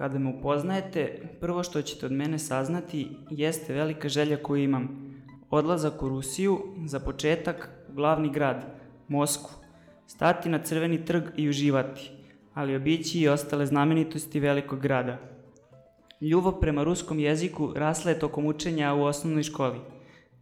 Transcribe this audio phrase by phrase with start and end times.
[0.00, 4.88] Kada me upoznajete, prvo što ćete od mene saznati jeste velika želja koju imam.
[5.50, 8.64] Odlazak u Rusiju, za početak glavni grad,
[9.08, 9.50] Moskvu,
[10.06, 12.10] stati na crveni trg i uživati,
[12.54, 15.18] ali obići i ostale znamenitosti velikog grada.
[16.20, 19.80] Ljubav prema ruskom jeziku rasla je tokom učenja u osnovnoj školi.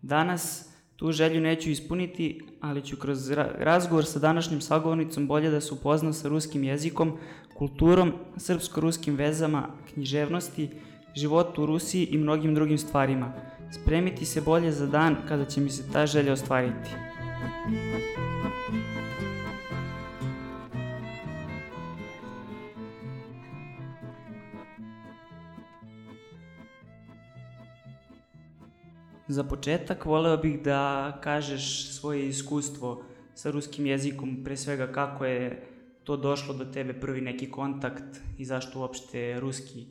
[0.02, 5.60] Danas tu želju neću ispuniti, ali ću kroz ra razgovor sa današnjim sagovornicom bolje da
[5.60, 7.18] se upoznam sa ruskim jezikom,
[7.54, 10.68] kulturom, srpsko-ruskim vezama, književnosti,
[11.14, 13.32] životu u Rusiji i mnogim drugim stvarima.
[13.70, 17.07] Spremiti se bolje za dan kada će mi se ta želja ostvariti.
[29.28, 33.02] Za početak voleo bih da kažeš svoje iskustvo
[33.34, 35.68] sa ruskim jezikom, pre svega kako je
[36.04, 39.86] to došlo do tebe, prvi neki kontakt i zašto uopšte ruski,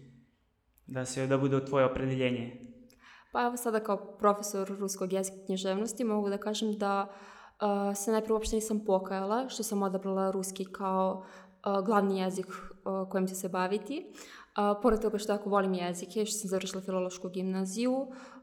[0.87, 2.65] da se da bude tvoje opredeljenje.
[3.31, 8.33] Pa evo sada kao profesor ruskog jezika književnosti mogu da kažem da uh, se najprije
[8.33, 11.25] uopšte nisam pokajala što sam odabrala ruski kao
[11.65, 14.05] uh, glavni jezik uh, kojim ću se baviti.
[14.07, 18.36] Uh, pored toga što jako volim jezike, što sam završila filološku gimnaziju, Uh,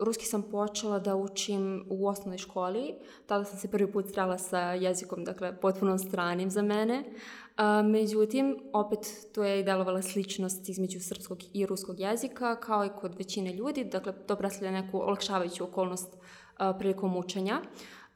[0.00, 2.94] ruski sam počela da učim u osnovnoj školi,
[3.26, 7.04] tada sam se prvi put strala sa jezikom, dakle, potpuno stranim za mene.
[7.04, 8.98] Uh, međutim, opet
[9.34, 13.84] to je i delovala sličnost između srpskog i ruskog jezika, kao i kod većine ljudi,
[13.84, 17.60] dakle, to predstavlja neku olakšavajuću okolnost uh, prilikom učenja.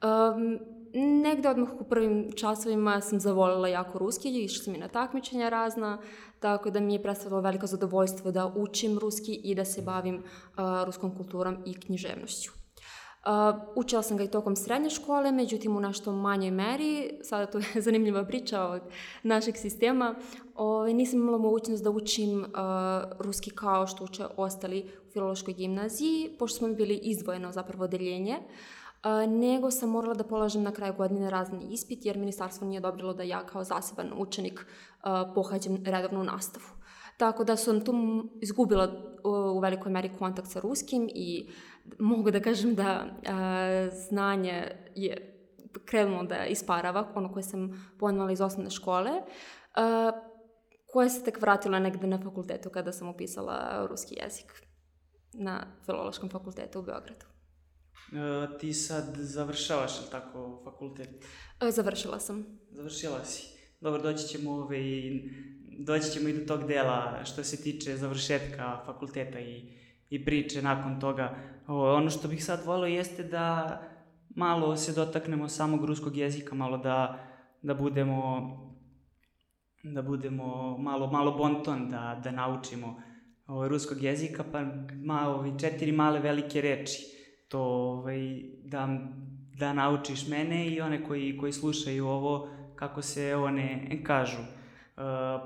[0.02, 5.48] Um, negde odmah u prvim časovima sam zavolila jako ruski, išla sam i na takmičenja
[5.48, 5.98] razna,
[6.40, 10.84] tako da mi je predstavilo veliko zadovoljstvo da učim ruski i da se bavim uh,
[10.86, 12.50] ruskom kulturom i književnošću.
[12.52, 13.30] Uh,
[13.76, 17.64] učila sam ga i tokom srednje škole, međutim u nešto manjoj meri, sada to je
[17.86, 18.82] zanimljiva priča od
[19.22, 20.14] našeg sistema,
[20.54, 22.46] ovaj, nisam imala mogućnost da učim uh,
[23.18, 28.36] ruski kao što uče ostali u filološkoj gimnaziji, pošto smo bili izdvojeno zapravo odeljenje.
[28.38, 28.81] Uh,
[29.28, 33.22] nego sam morala da polažem na kraju godine razni ispit, jer ministarstvo nije odobrilo da
[33.22, 34.66] ja kao zaseban učenik
[35.34, 36.66] pohađam redovnu nastavu.
[37.16, 37.92] Tako da sam tu
[38.40, 38.88] izgubila
[39.54, 41.50] u velikoj meri kontakt sa ruskim i
[41.98, 43.04] mogu da kažem da
[44.08, 44.62] znanje
[44.94, 45.28] je
[45.84, 49.10] krenulo da isparava, ono koje sam ponala iz osnovne škole,
[50.86, 54.62] koje se tek vratila negde na fakultetu kada sam upisala ruski jezik
[55.32, 57.31] na Filološkom fakultetu u Beogradu.
[58.12, 61.08] Uh, ti sad završavaš, ili tako, fakultet?
[61.08, 62.46] Uh, završila sam.
[62.70, 63.46] Završila si.
[63.80, 65.30] Dobro, doći ćemo, ove, i,
[65.78, 69.78] doći ćemo i do tog dela što se tiče završetka fakulteta i,
[70.10, 71.36] i priče nakon toga.
[71.66, 73.80] O, ono što bih sad volio jeste da
[74.36, 77.26] malo se dotaknemo samog ruskog jezika, malo da,
[77.62, 78.50] da budemo
[79.82, 83.02] da budemo malo, malo bonton, da, da naučimo
[83.46, 84.60] o, ruskog jezika, pa
[85.04, 87.11] malo, četiri male velike reči
[87.52, 88.88] to ovaj, da,
[89.58, 94.38] da naučiš mene i one koji, koji slušaju ovo kako se one kažu.
[94.40, 95.02] Uh,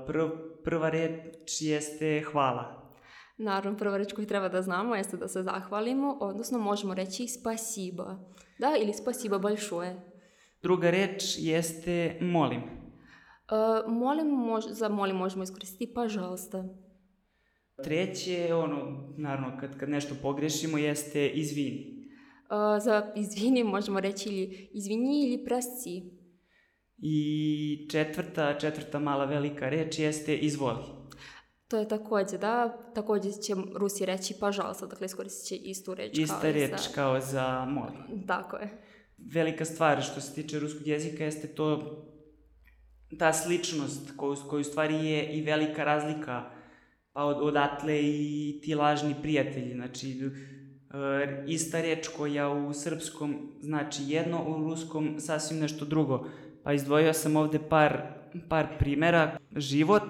[0.07, 0.27] prv,
[0.63, 2.93] prva reč jeste hvala.
[3.37, 8.19] Naravno, prva reč koju treba da znamo jeste da se zahvalimo, odnosno možemo reći spasiba.
[8.59, 9.95] Da, ili spasiba большое.
[10.61, 12.61] Druga reč jeste molim.
[12.61, 16.63] Uh, molim, mož, za molim možemo iskoristiti пожалуйста.
[17.83, 21.96] Treće, ono, naravno, kad, kad nešto pogrešimo, jeste izvini.
[22.81, 26.03] Za izvini možemo reći ili izvini ili presci.
[26.97, 30.83] I četvrta, četvrta mala velika reč jeste izvoli.
[31.67, 36.41] To je takođe, da, takođe će Rusi reći pažalsa, dakle iskoristit će istu reč Ista
[36.41, 36.93] kao reč za...
[36.95, 38.25] kao za moli.
[38.27, 38.69] Tako je.
[39.17, 42.03] Velika stvar što se tiče ruskog jezika jeste to
[43.19, 46.51] ta sličnost koju, koju stvari je i velika razlika
[47.13, 50.19] pa od, odatle i ti lažni prijatelji, znači
[50.93, 56.25] e, ista reč koja u srpskom znači jedno, u ruskom sasvim nešto drugo.
[56.63, 58.01] Pa izdvojio sam ovde par,
[58.49, 59.37] par primera.
[59.55, 60.03] Život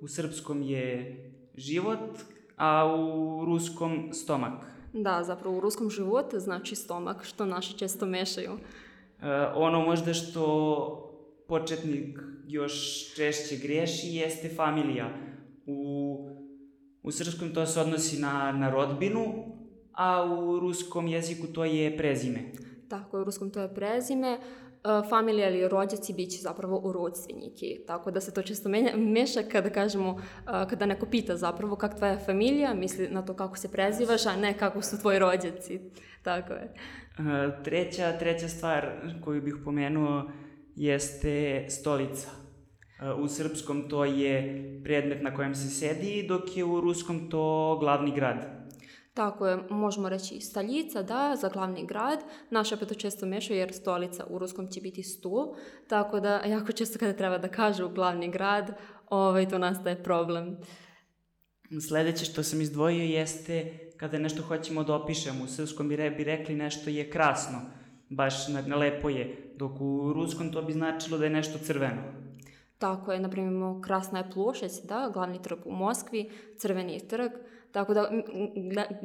[0.00, 1.16] u srpskom je
[1.54, 2.18] život,
[2.56, 4.66] a u ruskom stomak.
[4.92, 8.50] Da, zapravo u ruskom život znači stomak, što naši često mešaju.
[8.52, 11.06] E, ono možda što
[11.48, 12.18] početnik
[12.48, 12.74] još
[13.14, 15.10] češće greši jeste familija.
[15.66, 16.16] U,
[17.02, 19.34] u srpskom to se odnosi na, na rodbinu,
[19.92, 22.40] a u ruskom jeziku to je prezime.
[22.88, 24.38] Tako u ruskom to je prezime.
[24.84, 29.42] E, familija ili rođaci biće zapravo u rodstveniki, tako da se to često menja, meša
[29.52, 33.72] kada kažemo, e, kada neko pita zapravo kak tvoja familija, misli na to kako se
[33.72, 35.80] prezivaš, a ne kako su tvoji rođaci,
[36.22, 36.74] tako je.
[37.18, 38.90] E, treća, treća stvar
[39.24, 40.30] koju bih pomenuo
[40.76, 42.28] jeste stolica.
[43.18, 48.14] U srpskom to je predmet na kojem se sedi, dok je u ruskom to glavni
[48.14, 48.59] grad.
[49.14, 52.18] Tako je, možemo reći staljica, da, za glavni grad.
[52.50, 55.54] Naša opet to često mešaju jer stolica u ruskom će biti stul,
[55.88, 58.76] tako da jako često kada treba da kažu glavni grad,
[59.08, 60.56] ovaj, to nastaje problem.
[61.88, 65.44] Sledeće što sam izdvojio jeste kada nešto hoćemo da opišemo.
[65.44, 67.58] U srpskom bi, re, bi rekli nešto je krasno,
[68.08, 68.34] baš
[68.76, 72.02] lepo je, dok u ruskom to bi značilo da je nešto crveno.
[72.78, 77.30] Tako je, na primjer, krasna je plošeć, da, glavni trg u Moskvi, crveni je trg,
[77.72, 78.10] tako da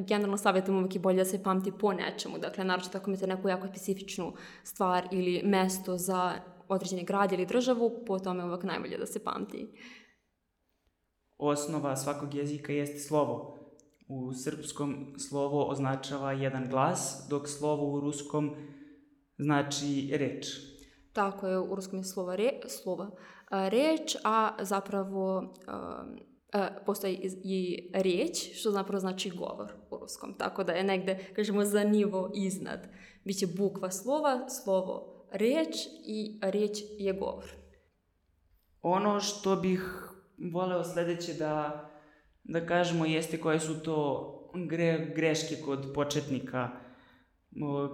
[0.08, 3.50] generalno savjetujem uvijek i bolje da se pamti po nečemu, dakle, naročito ako imate neku
[3.50, 4.34] jako specifičnu
[4.64, 6.34] stvar ili mesto za
[6.68, 9.68] određeni grad ili državu, po tome je uvijek najbolje da se pamti.
[11.38, 13.60] Osnova svakog jezika jeste slovo.
[14.08, 18.56] U srpskom slovo označava jedan glas, dok slovo u ruskom
[19.38, 20.48] znači reč.
[21.14, 23.12] Tako je, u ruskom je slova, re, slova
[23.52, 25.54] reč, a zapravo
[26.86, 30.34] postoji i riječ, što zapravo znači govor u ruskom.
[30.38, 32.88] Tako da je negde, kažemo, za nivo iznad.
[33.24, 35.76] Biće bukva slova, slovo riječ
[36.06, 37.52] i riječ je govor.
[38.82, 39.82] Ono što bih
[40.38, 41.90] voleo sledeće da,
[42.44, 44.32] da kažemo jeste koje su to
[44.70, 46.70] gre, greške kod početnika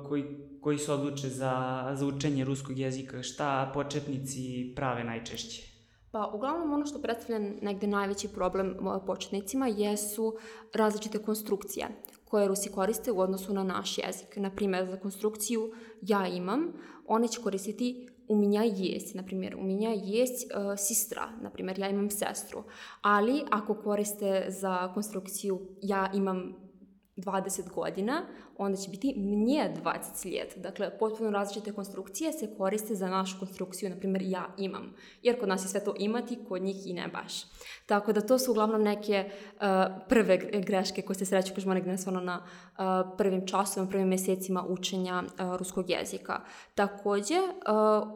[0.07, 0.23] koji,
[0.61, 3.23] koji se odluče za, za učenje ruskog jezika.
[3.23, 5.70] Šta početnici prave najčešće?
[6.11, 10.37] Pa uglavnom ono što predstavlja negde najveći problem početnicima jesu
[10.73, 11.87] različite konstrukcije
[12.25, 14.35] koje Rusi koriste u odnosu na naš jezik.
[14.35, 15.71] Naprimjer, za konstrukciju
[16.01, 16.73] ja imam,
[17.07, 22.09] one će koristiti u меня есть, например, у меня есть э, сестра, например, я имам
[22.09, 22.63] сестру.
[23.01, 26.53] Ali ako koriste za konstrukciju ja imam
[27.25, 28.21] 20 godina,
[28.57, 30.57] onda će biti mnje 20 let.
[30.57, 34.94] Dakle, potpuno različite konstrukcije se koriste za našu konstrukciju, na primjer ja imam.
[35.21, 37.33] Jer kod nas je sve to imati, kod njih i ne baš.
[37.85, 39.62] Tako da to su uglavnom neke uh,
[40.09, 42.83] prve greške koje se sreću, kažemo negdje na uh,
[43.18, 46.41] prvim časovima, prvim mjesecima učenja uh, ruskog jezika.
[46.75, 47.35] Takođe,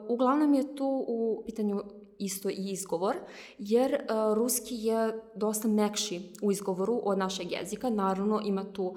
[0.07, 1.81] uglavnom je tu u pitanju
[2.19, 3.15] isto i izgovor,
[3.57, 7.89] jer uh, ruski je dosta mekši u izgovoru od našeg jezika.
[7.89, 8.95] Naravno, ima tu uh,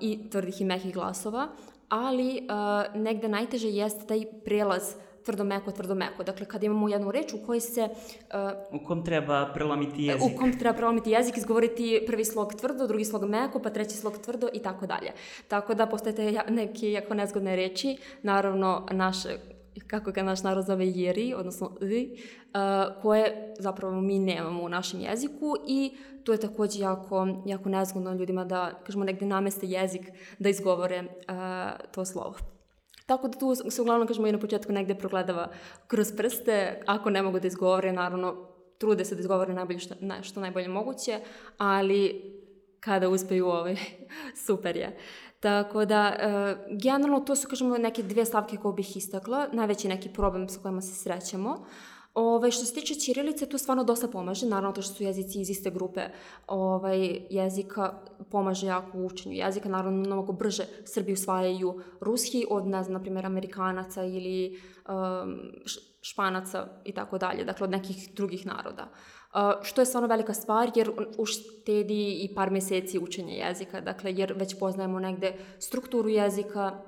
[0.00, 1.48] i tvrdih i mekih glasova,
[1.88, 4.94] ali uh, negde najteže jeste taj prelaz
[5.24, 6.24] tvrdo meko, tvrdo meko.
[6.24, 7.88] Dakle, kada imamo jednu reč u kojoj se...
[8.72, 10.22] Uh, u kom treba prelomiti jezik.
[10.22, 14.18] U kom treba prelomiti jezik, izgovoriti prvi slog tvrdo, drugi slog meko, pa treći slog
[14.18, 15.12] tvrdo i tako dalje.
[15.48, 17.96] Tako da postajete neke jako nezgodne reči.
[18.22, 19.38] Naravno, naše
[19.86, 25.00] kako ga naš narod zove jeri, odnosno i, uh, koje zapravo mi nemamo u našem
[25.00, 30.02] jeziku i to je takođe jako, jako nezgodno ljudima da, kažemo, negde nameste jezik
[30.38, 32.34] da izgovore uh, to slovo.
[33.06, 35.48] Tako da tu se uglavnom, kažemo, i na početku negde progledava
[35.86, 38.48] kroz prste, ako ne mogu da izgovore, naravno,
[38.78, 41.20] trude se da izgovore najbolje što, na, što najbolje moguće,
[41.58, 42.22] ali
[42.80, 43.76] kada uspeju ovaj,
[44.46, 44.96] super je.
[45.40, 50.08] Tako da, e, generalno to su, kažemo, neke dve stavke koje bih istakla, najveći neki
[50.08, 51.64] problem sa kojima se srećemo.
[52.14, 55.50] Ovaj, što se tiče Ćirilice, tu stvarno dosta pomaže, naravno to što su jezici iz
[55.50, 56.00] iste grupe
[56.46, 62.82] ovaj, jezika pomaže jako u učenju jezika, naravno mnogo brže Srbi usvajaju ruski od, ne
[62.82, 65.38] znam, na primjer, Amerikanaca ili um,
[66.10, 68.88] Španaca i tako dalje, dakle od nekih drugih naroda.
[68.88, 74.34] Uh, što je stvarno velika stvar jer uštedi i par meseci učenja jezika, dakle jer
[74.36, 76.82] već poznajemo negde strukturu jezika,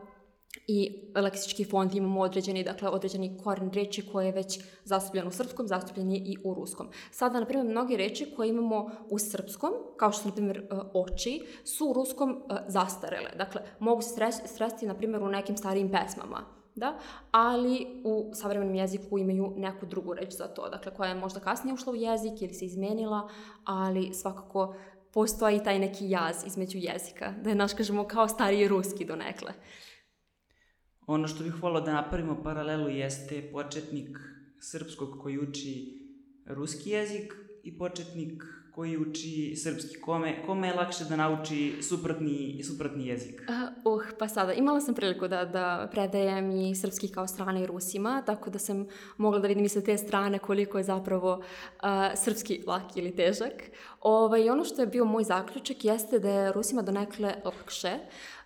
[0.66, 5.66] i leksički fond imamo određeni, dakle, određeni koren reči koje je već zastupljen u srpskom,
[5.66, 6.88] zastupljen je i u ruskom.
[7.10, 10.62] Sada, na primjer, mnogi reči koje imamo u srpskom, kao što su, na primjer, e,
[10.94, 13.30] oči, su u ruskom e, zastarele.
[13.38, 14.14] Dakle, mogu se
[14.46, 16.98] sresti, na primjer, u nekim starijim pesmama, da?
[17.30, 21.74] ali u savremenom jeziku imaju neku drugu reč za to, dakle, koja je možda kasnije
[21.74, 23.28] ušla u jezik ili se izmenila,
[23.64, 24.74] ali svakako
[25.12, 29.52] postoji taj neki jaz između jezika, da je naš, kažemo, kao stariji ruski donekle.
[31.06, 34.18] Ono što bih volao da napravimo paralelu jeste početnik
[34.60, 36.00] srpskog koji uči
[36.46, 40.00] ruski jezik i početnik koji uči srpski.
[40.00, 43.42] Kome, kome je lakše da nauči suprotni, suprotni jezik?
[43.48, 47.66] Uh, uh, pa sada, imala sam priliku da, da predajem i srpski kao strane i
[47.66, 48.86] Rusima, tako da sam
[49.16, 51.44] mogla da vidim i sa te strane koliko je zapravo uh,
[52.16, 53.70] srpski lak ili težak.
[54.00, 58.39] Ovaj, ono što je bio moj zaključak jeste da je Rusima donekle lakše, Uh,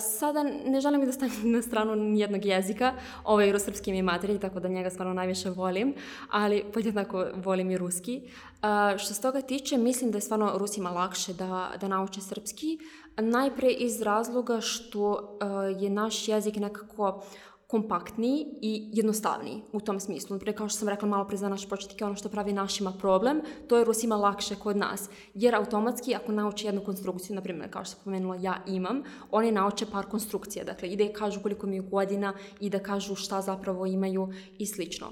[0.00, 2.92] sada ne želim da stavim na stranu nijednog jezika,
[3.24, 5.94] ovaj eurosrpski mi je materij, tako da njega stvarno najviše volim,
[6.30, 8.22] ali podjednako volim i ruski.
[8.22, 12.78] Uh, što se toga tiče, mislim da je stvarno Rusima lakše da, da nauče srpski,
[13.16, 17.24] najpre iz razloga što uh, je naš jezik nekako
[17.72, 20.34] kompaktniji i jednostavniji u tom smislu.
[20.34, 23.40] Naprimjer, kao što sam rekla malo pre za naš početnik, ono što pravi našima problem,
[23.68, 25.08] to je Rusima lakše kod nas.
[25.34, 29.52] Jer automatski, ako nauče jednu konstrukciju, na primjer, kao što sam pomenula, ja imam, oni
[29.52, 30.64] nauče par konstrukcija.
[30.64, 35.06] Dakle, i kažu koliko imaju godina i da kažu šta zapravo imaju i slično.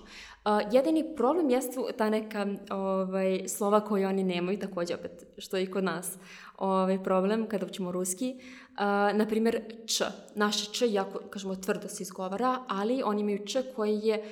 [0.44, 5.62] Uh, jedini problem jeste ta neka ovaj, slova koje oni nemaju, takođe opet, što je
[5.62, 6.18] i kod nas
[6.58, 8.36] ovaj, problem kada učimo ruski.
[8.38, 8.78] Uh,
[9.18, 10.04] na primjer, č.
[10.34, 14.24] Naše č jako, kažemo, tvrdo se izgovara, ali oni imaju č koji je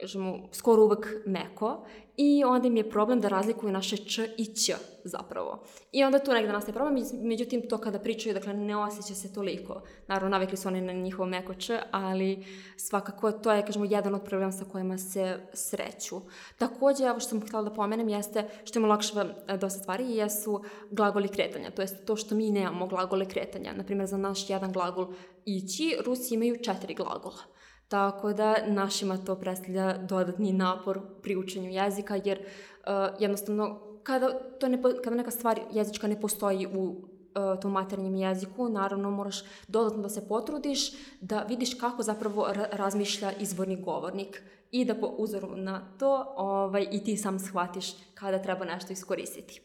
[0.00, 1.84] kažemo, skoro uvek meko
[2.16, 4.72] i onda im je problem da razlikuju naše č i ć
[5.04, 5.62] zapravo.
[5.92, 9.82] I onda tu negde nastaje problem, međutim to kada pričaju, dakle ne osjeća se toliko.
[10.06, 12.44] Naravno, navikli su oni na njihovo meko č, ali
[12.76, 16.20] svakako to je, kažemo, jedan od problema sa kojima se sreću.
[16.58, 20.64] Takođe, evo što sam htjela da pomenem jeste, što im olakšava e, dosta stvari, jesu
[20.90, 23.72] glagoli kretanja, to jest to što mi nemamo glagole kretanja.
[23.72, 25.06] Naprimjer, za naš jedan glagol
[25.44, 27.59] ići, Rusi imaju četiri glagola.
[27.90, 34.30] Tako da našima to predstavlja dodatni napor pri učenju jezika, jer uh, jednostavno kada,
[34.60, 39.42] to ne, kada neka stvar jezička ne postoji u uh, tom maternjem jeziku, naravno moraš
[39.68, 45.56] dodatno da se potrudiš, da vidiš kako zapravo razmišlja izvorni govornik i da po uzoru
[45.56, 49.60] na to ovaj, i ti sam shvatiš kada treba nešto iskoristiti.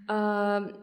[0.00, 0.74] Uh,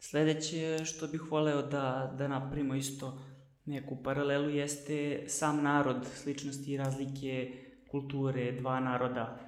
[0.00, 3.18] Sledeće što bih voleo da, da napravimo isto
[3.64, 7.52] neku paralelu jeste sam narod, sličnosti i razlike
[7.90, 9.38] kulture dva naroda.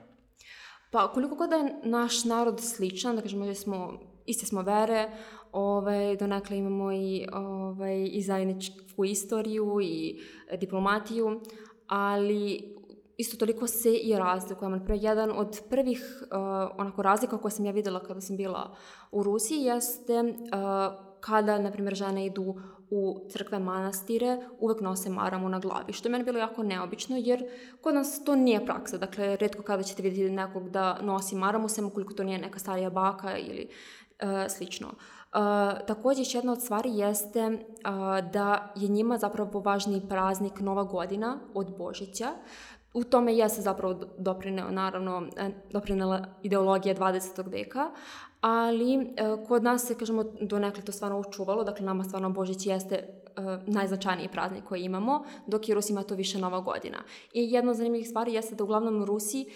[0.91, 5.11] Pa koliko god da je naš narod sličan, da kažemo da smo iste smo vere,
[5.53, 10.21] ovaj, donekle imamo i, ovaj, i zajedničku istoriju i
[10.61, 11.41] diplomatiju,
[11.87, 12.75] ali
[13.17, 14.77] isto toliko se i razlikujemo.
[14.77, 16.37] Naprimjer, jedan od prvih uh,
[16.79, 18.77] onako razlika koje sam ja videla kada sam bila
[19.13, 20.29] u Rusiji jeste uh,
[21.21, 22.55] kada, na primjer, žene idu
[22.91, 27.45] u crkve manastire, uvek nose maramu na glavi, što je meni bilo jako neobično, jer
[27.81, 28.99] kod nas to nije praksa.
[28.99, 32.91] Dakle, redko kada ćete vidjeti nekog da nosi maramu, sem ukoliko to nije neka starija
[32.91, 34.89] baka ili uh, slično.
[34.89, 40.85] Uh, takođe, još jedna od stvari jeste uh, da je njima zapravo važniji praznik Nova
[40.85, 42.33] godina od Božića,
[42.95, 45.27] u tome je se zapravo doprineo, naravno,
[45.71, 47.51] doprinela ideologija 20.
[47.51, 47.91] veka,
[48.47, 49.07] ali e,
[49.49, 53.09] kod nas se, kažemo, donekle to stvarno učuvalo, dakle nama stvarno Božić jeste e,
[53.67, 56.99] najznačajniji praznik koji imamo, dok je Rusima to više Nova godina.
[57.33, 59.47] I jedna od zanimljivih stvari jeste da uglavnom Rusi, e,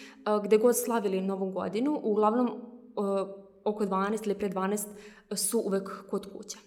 [0.45, 2.51] gde god slavili Novu godinu, uglavnom
[3.65, 4.87] oko 12 ili pre 12
[5.37, 6.59] su uvek kod kuća.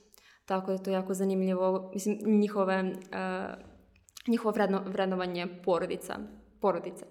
[0.45, 2.93] Tako da to je jako zanimljivo, mislim, njihove,
[4.27, 6.19] njihovo vredno, vrednovanje porodica,
[6.61, 7.05] porodice.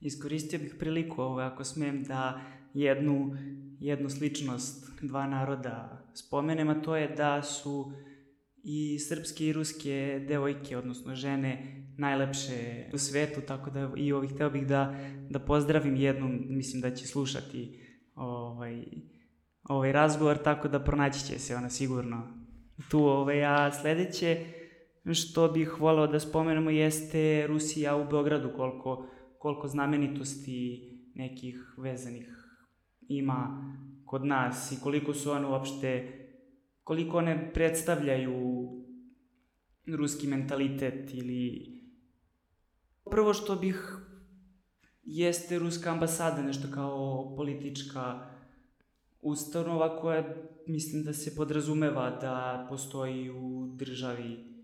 [0.00, 2.40] Iskoristio bih priliku ovo, ako smem, da
[2.74, 3.36] jednu,
[3.80, 7.92] jednu sličnost dva naroda spomenem, a to je da su
[8.64, 14.50] i srpske i ruske devojke, odnosno žene, najlepše u svetu, tako da i ovih hteo
[14.50, 14.94] bih da,
[15.30, 17.80] da pozdravim jednu, mislim da će slušati
[18.14, 18.84] ovaj,
[19.64, 22.44] ovaj razgovor, tako da pronaći će se ona sigurno
[22.90, 22.98] tu.
[22.98, 24.44] Ovaj, a sledeće
[25.12, 29.06] što bih voleo da spomenemo jeste Rusija u Beogradu, koliko,
[29.38, 32.33] koliko znamenitosti nekih vezanih
[33.08, 33.70] ima
[34.04, 36.18] kod nas i koliko su one uopšte,
[36.84, 38.34] koliko one predstavljaju
[39.86, 41.70] ruski mentalitet ili...
[43.10, 43.96] Prvo što bih
[45.02, 48.30] jeste ruska ambasada, nešto kao politička
[49.20, 50.34] ustanova koja
[50.66, 54.54] mislim da se podrazumeva da postoji u državi.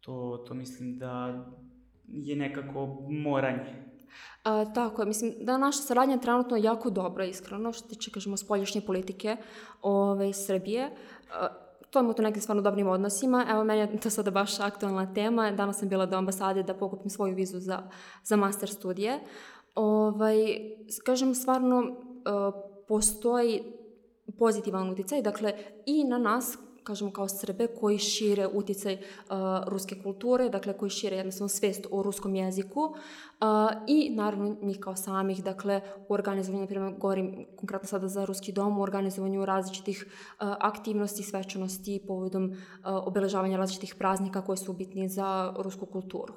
[0.00, 1.44] To, to mislim da
[2.08, 3.89] je nekako moranje.
[4.44, 8.80] A, tako mislim da naša saradnja je trenutno jako dobra, iskreno, što tiče, kažemo, spoljašnje
[8.80, 9.36] politike
[9.82, 10.90] ove, Srbije.
[11.34, 11.48] A,
[11.90, 13.46] to je to nekim stvarno dobrim odnosima.
[13.50, 15.50] Evo, meni je to sada baš aktualna tema.
[15.50, 17.82] Danas sam bila do ambasade da pokupim svoju vizu za,
[18.24, 19.20] za master studije.
[19.74, 20.36] Ovaj,
[21.04, 21.96] kažem, stvarno
[22.88, 23.62] postoji
[24.38, 25.54] pozitivan uticaj, dakle,
[25.86, 29.00] i na nas kažemo kao Srbe koji šire uticaj uh,
[29.66, 32.96] ruske kulture, dakle koji šire jednostavno svest o ruskom jeziku uh,
[33.86, 38.52] i naravno njih kao samih, dakle u organizovanju, na primjer govorim konkretno sada za Ruski
[38.52, 45.08] dom, u organizovanju različitih uh, aktivnosti, svečanosti povodom uh, obeležavanja različitih praznika koji su bitni
[45.08, 46.34] za rusku kulturu.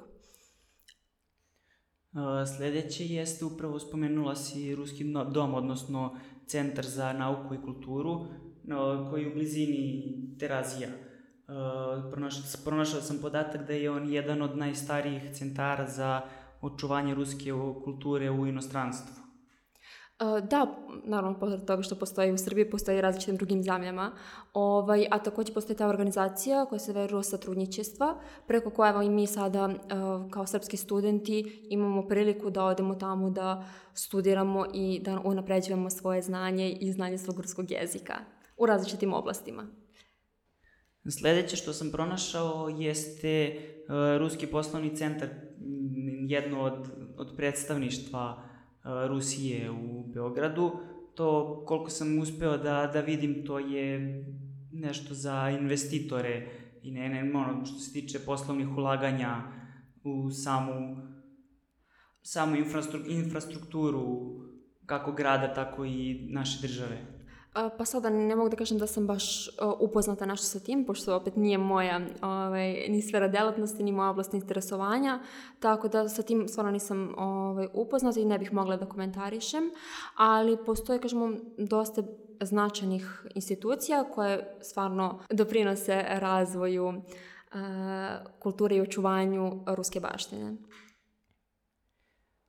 [2.56, 8.20] Sledeće jeste upravo spomenula si Ruski dom, odnosno Centar za nauku i kulturu,
[9.10, 10.88] koji je u blizini Terazija.
[12.10, 16.20] Pronašao, pronašao sam podatak da je on jedan od najstarijih centara za
[16.60, 17.50] očuvanje ruske
[17.84, 19.24] kulture u inostranstvu.
[20.50, 24.12] Da, naravno, pored toga što postoji u Srbiji, postoji i različitim drugim zemljama.
[24.52, 28.14] Ovaj, a takođe postoji ta organizacija koja se zove Rusa trudničestva,
[28.46, 29.70] preko koje evo, i mi sada
[30.30, 36.72] kao srpski studenti imamo priliku da odemo tamo da studiramo i da unapređujemo svoje znanje
[36.80, 38.14] i znanje svog ruskog jezika
[38.56, 39.66] u različitim oblastima.
[41.10, 45.28] Sledeće što sam pronašao jeste uh, Ruski poslovni centar,
[46.28, 50.72] jedno od, od predstavništva uh, Rusije u Beogradu.
[51.14, 54.24] To, koliko sam uspeo da, da vidim, to je
[54.72, 56.48] nešto za investitore
[56.82, 59.42] i ne, ne, ono, što se tiče poslovnih ulaganja
[60.04, 60.96] u samu,
[62.22, 62.56] samu
[63.08, 64.34] infrastrukturu
[64.86, 67.13] kako grada, tako i naše države.
[67.54, 69.48] Pa sada ne mogu da kažem da sam baš
[69.80, 74.34] upoznata nešto sa tim, pošto opet nije moja ovaj, ni sfera delatnosti, ni moja oblast
[74.34, 75.20] interesovanja,
[75.60, 79.70] tako da sa tim stvarno nisam ovaj, upoznata i ne bih mogla da komentarišem,
[80.16, 82.02] ali postoje, kažemo, dosta
[82.40, 86.94] značajnih institucija koje stvarno doprinose razvoju uh,
[88.38, 90.56] kulture i očuvanju ruske baštine.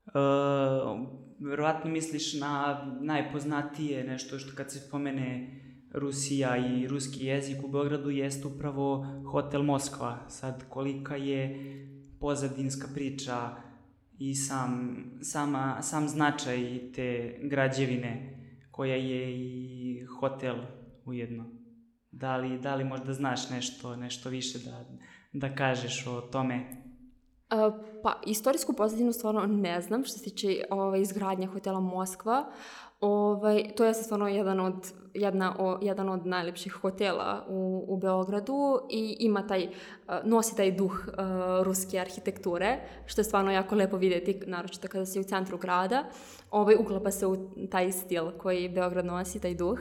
[0.06, 1.25] Uh,
[1.66, 5.48] verovatno misliš na najpoznatije nešto što kad se spomene
[5.94, 10.30] Rusija i ruski jezik u Beogradu jeste upravo Hotel Moskva.
[10.30, 11.60] Sad kolika je
[12.20, 13.56] pozadinska priča
[14.20, 18.40] i sam, sama, sam značaj te građevine
[18.72, 20.56] koja je i hotel
[21.06, 21.46] ujedno.
[22.12, 24.86] Da li, da li možda znaš nešto, nešto više da,
[25.34, 26.85] da kažeš o tome?
[28.04, 32.46] Pa, istorijsku pozadinu stvarno ne znam što se tiče ovaj, izgradnja hotela Moskva.
[33.02, 38.80] Ovaj, to je stvarno jedan od, jedna, o, jedan od najlepših hotela u, u Beogradu
[38.90, 39.70] i ima taj,
[40.24, 41.14] nosi taj duh uh,
[41.64, 46.04] ruske arhitekture, što je stvarno jako lepo videti, naročito kada si u centru grada.
[46.52, 47.38] Ovaj, uklapa se u
[47.72, 49.80] taj stil koji Beograd nosi, taj duh.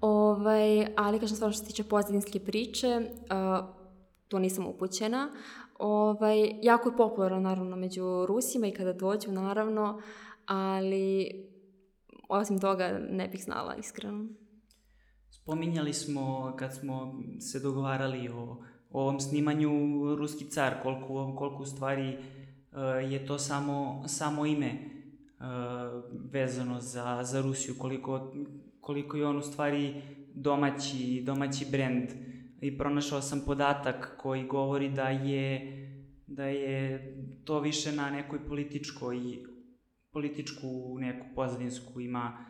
[0.00, 3.80] Ovaj, ali, kažem stvarno što se tiče pozadinske priče, uh,
[4.28, 5.30] to nisam upućena.
[5.80, 10.00] Ovaj, jako je popularan naravno među Rusima i kada dođu naravno,
[10.46, 11.30] ali
[12.28, 14.28] osim toga ne bih znala iskreno.
[15.30, 19.70] Spominjali smo kad smo se dogovarali o, o ovom snimanju
[20.16, 25.44] Ruski car, koliko, koliko u stvari uh, je to samo, samo ime uh,
[26.32, 28.32] vezano za, za Rusiju, koliko,
[28.80, 30.02] koliko je on u stvari
[30.34, 32.10] domaći, domaći brend
[32.60, 35.76] i pronašao sam podatak koji govori da je
[36.26, 39.16] da je to više na nekoj političkoj
[40.12, 42.49] političku neku pozadinsku ima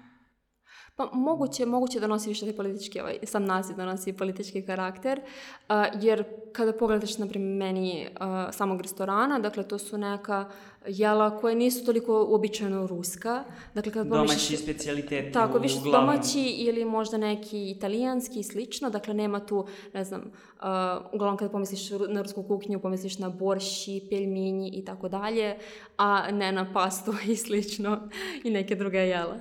[0.97, 5.75] Pa moguće, moguće da nosi više politički, ovaj, sam naziv da nosi politički karakter, uh,
[6.03, 10.51] jer kada pogledaš, na primjer, meni uh, samog restorana, dakle, to su neka
[10.87, 13.45] jela koje nisu toliko uobičajeno ruska.
[13.75, 16.07] Dakle, kada domaći pomišlješ, specijaliteti Tako, više uglavnom.
[16.07, 20.67] domaći ili možda neki italijanski i slično, dakle, nema tu, ne znam, uh,
[21.13, 25.59] uglavnom kada pomisliš na rusku kuhinju, pomisliš na borši, peljminji i tako dalje,
[25.97, 28.09] a ne na pastu i slično
[28.45, 29.37] i neke druge jela.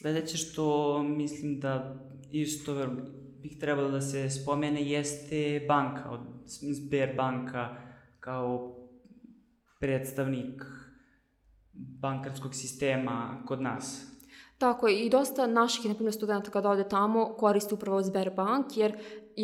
[0.00, 1.96] Sledeće što mislim da
[2.30, 2.86] isto
[3.42, 7.76] bih trebalo da se spomene jeste banka, od Sber banka
[8.20, 8.76] kao
[9.80, 10.62] predstavnik
[11.72, 14.06] bankarskog sistema kod nas.
[14.58, 18.98] Tako je, i dosta naših, na primjer, studenta kada ode tamo koriste upravo Sberbank, jer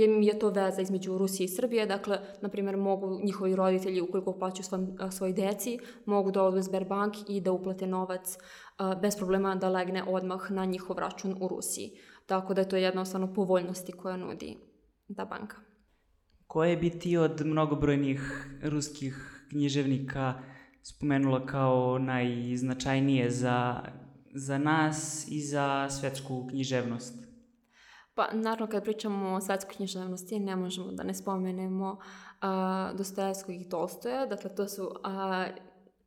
[0.04, 4.38] im je to veza između Rusije i Srbije, dakle, na primjer, mogu njihovi roditelji, ukoliko
[4.38, 4.80] plaćaju svoj,
[5.10, 8.38] svoj deci, mogu da odu Sberbank i da uplate novac
[9.02, 11.90] bez problema da legne odmah na njihov račun u Rusiji.
[12.26, 14.56] Tako da je to jednostavno povoljnosti koja nudi
[15.16, 15.56] ta banka.
[16.46, 20.34] Koje bi ti od mnogobrojnih ruskih književnika
[20.82, 23.82] spomenula kao najznačajnije za,
[24.34, 27.25] za nas i za svetsku književnost?
[28.16, 33.68] Pa, naravno, kad pričamo o svetskoj književnosti, ne možemo da ne spomenemo uh, Dostojevskog i
[33.68, 34.26] Tolstoja.
[34.26, 34.92] Dakle, to su uh,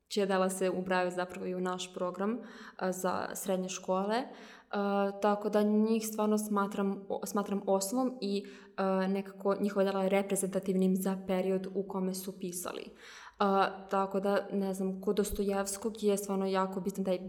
[0.10, 2.38] čije dela se ubraju zapravo i u naš program
[2.78, 4.24] a, za srednje škole.
[4.72, 8.45] A, tako da njih stvarno smatram, smatram osnovom i
[8.78, 12.84] a, nekako njihove dela reprezentativnim za period u kome su pisali.
[13.39, 17.19] A, tako da, ne znam, kod Dostojevskog je stvarno jako bitan taj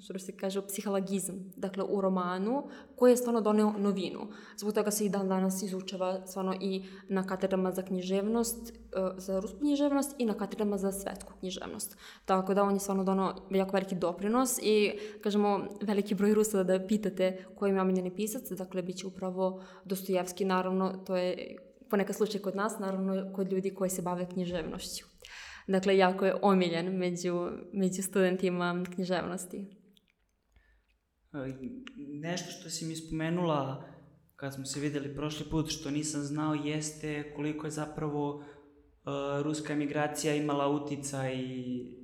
[0.00, 2.62] što se kaže, psihologizam, dakle u romanu,
[2.96, 4.20] koji je stvarno doneo novinu.
[4.56, 8.74] Zbog toga se i dan danas izučava stvarno i na katedrama za književnost, e,
[9.16, 11.96] za rusku književnost i na katedrama za svetsku književnost.
[12.24, 16.86] Tako da on je stvarno donao jako veliki doprinos i, kažemo, veliki broj Rusa da
[16.86, 21.56] pitate koji je omiljeni pisac, dakle, bit će upravo Dostojevski, naravno, to je
[21.90, 25.06] ponekad slučaj kod nas, naravno kod ljudi koji se bave književnošću.
[25.66, 29.83] Dakle, jako je omiljen među, među studentima književnosti.
[31.96, 33.84] Nešto što si mi spomenula
[34.36, 38.42] kad smo se videli prošli put, što nisam znao, jeste koliko je zapravo uh,
[39.42, 41.36] ruska emigracija imala uticaj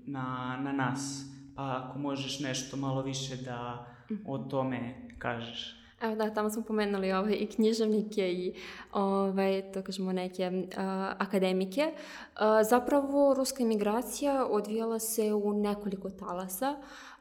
[0.07, 1.25] na, na nas.
[1.57, 3.87] Pa ako možeš nešto malo više da
[4.27, 5.77] o tome kažeš.
[6.01, 8.55] Evo da, tamo smo pomenuli ovaj, i književnike i
[8.93, 10.75] ovaj, to kažemo neke uh,
[11.19, 11.83] akademike.
[11.83, 16.77] Uh, zapravo, ruska imigracija odvijala se u nekoliko talasa.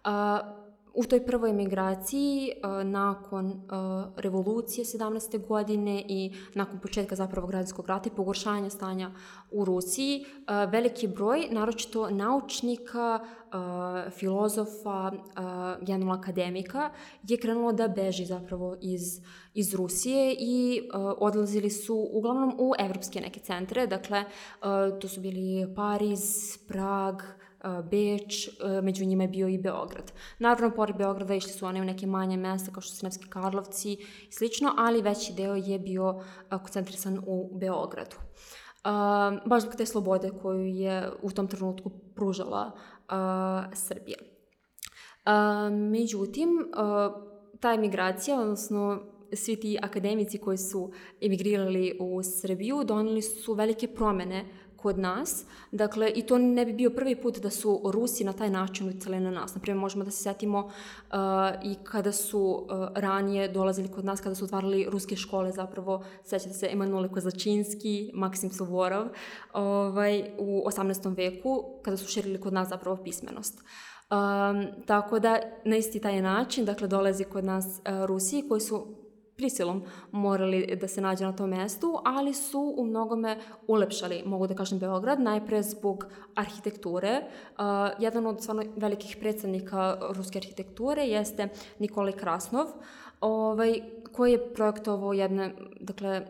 [0.06, 0.59] Uh,
[0.94, 3.62] u toj prvoj emigraciji uh, nakon uh,
[4.16, 5.48] revolucije 17.
[5.48, 9.12] godine i nakon početka zapravo građanskog rata i pogoršanja stanja
[9.52, 13.20] u Rusiji, uh, veliki broj, naročito naučnika,
[14.10, 15.12] filozofa,
[15.82, 16.90] generalno akademika,
[17.24, 19.22] je krenulo da beži zapravo iz,
[19.54, 20.82] iz Rusije i
[21.18, 24.24] odlazili su uglavnom u evropske neke centre, dakle
[25.02, 27.22] to su bili Pariz, Prag,
[27.92, 28.50] Beč,
[28.84, 30.12] među njima je bio i Beograd.
[30.40, 33.92] Naravno, pored Beograda išli su one u neke manje mesta kao što su Nevski Karlovci
[33.92, 38.16] i slično, ali veći deo je bio koncentrisan u Beogradu.
[39.46, 44.18] Baš zbog te slobode koju je u tom trenutku pružala uh, Srbija.
[44.20, 46.50] Uh, međutim,
[47.60, 49.02] ta emigracija, odnosno
[49.34, 50.92] svi ti akademici koji su
[51.22, 54.46] emigrirali u Srbiju, doneli su velike promene
[54.82, 55.46] kod nas.
[55.72, 59.20] Dakle, i to ne bi bio prvi put da su Rusi na taj način uticali
[59.20, 59.56] na nas.
[59.56, 60.72] Naprimjer, možemo da se setimo uh,
[61.64, 66.54] i kada su uh, ranije dolazili kod nas, kada su otvarali ruske škole, zapravo, sećate
[66.54, 69.08] se Emanuel Kozačinski, Maksim Suvorov,
[69.54, 71.18] ovaj, u 18.
[71.18, 73.60] veku, kada su širili kod nas zapravo pismenost.
[74.10, 78.88] Um, tako da, na isti taj način, dakle, dolazi kod nas uh, Rusi koji su
[79.40, 84.56] prisilom morali da se nađe na tom mestu, ali su u mnogome ulepšali, mogu da
[84.56, 87.22] kažem, Beograd, najpre zbog arhitekture.
[87.22, 87.64] Uh,
[88.00, 91.48] jedan od stvarno velikih predstavnika ruske arhitekture jeste
[91.80, 92.68] Nikolaj Krasnov,
[93.22, 96.26] ovaj, koji je projektovao jedne, dakle,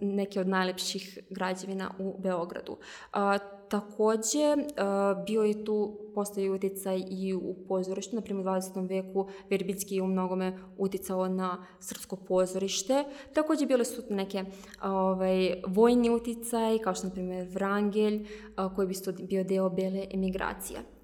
[0.00, 2.76] neke od najlepših građevina u Beogradu.
[3.12, 3.38] A,
[3.68, 8.88] takođe, a, bio je tu, postoji uticaj i u pozorištu, na primjer u 20.
[8.88, 13.04] veku Verbicki je u mnogome uticao na srpsko pozorište.
[13.34, 14.44] Takođe, bile su neke
[14.82, 20.99] ovaj, vojni uticaj, kao što na primjer Vrangelj, a, koji bi bio deo bele emigracije.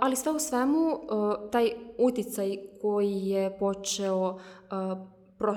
[0.00, 1.00] Ali sve u svemu,
[1.52, 4.38] taj uticaj koji je počeo
[5.38, 5.56] pro,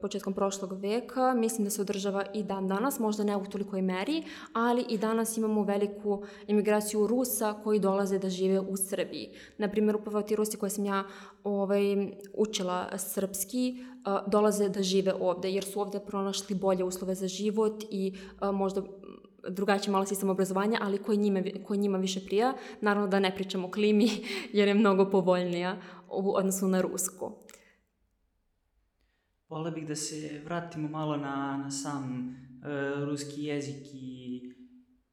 [0.00, 4.22] početkom prošlog veka, mislim da se održava i dan danas, možda ne u tolikoj meri,
[4.52, 9.30] ali i danas imamo veliku emigraciju Rusa koji dolaze da žive u Srbiji.
[9.58, 11.04] Naprimjer, upravo ti Rusi koje sam ja
[11.44, 13.84] ovaj, učila srpski,
[14.26, 18.14] dolaze da žive ovde, jer su ovde pronašli bolje uslove za život i
[18.52, 18.82] možda
[19.50, 22.54] drugačiji malo sistem obrazovanja, ali koji njima, koji njima više prija.
[22.80, 24.10] Naravno da ne pričamo o klimi,
[24.52, 25.76] jer je mnogo povoljnija
[26.08, 27.32] u odnosu na rusku.
[29.48, 34.40] Volio bih da se vratimo malo na, na sam e, ruski jezik i,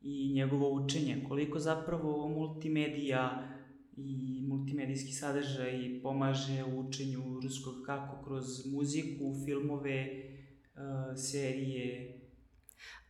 [0.02, 1.24] i njegovo učenje.
[1.28, 3.52] Koliko zapravo multimedija
[3.98, 12.20] i multimedijski sadržaj pomaže u učenju ruskog kako kroz muziku, filmove, e, serije,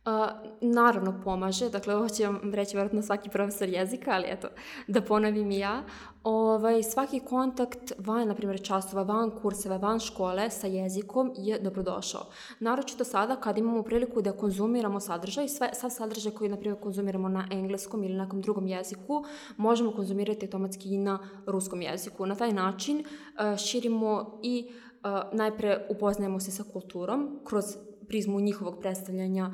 [0.06, 0.12] Uh,
[0.60, 4.48] naravno pomaže, dakle ovo će vam reći vjerojatno svaki profesor jezika, ali eto,
[4.86, 5.82] da ponovim i ja.
[6.24, 12.26] Ovaj, svaki kontakt van, na primjer, časova, van kurseva, van škole sa jezikom je dobrodošao.
[12.60, 17.28] Naročito sada kad imamo priliku da konzumiramo sadržaj, sve, sav sadržaj koji, na primjer, konzumiramo
[17.28, 19.24] na engleskom ili nekom drugom jeziku,
[19.56, 22.26] možemo konzumirati automatski i na ruskom jeziku.
[22.26, 27.64] Na taj način uh, širimo i uh, najpre upoznajemo se sa kulturom kroz
[28.08, 29.50] prizmu njihovog predstavljanja,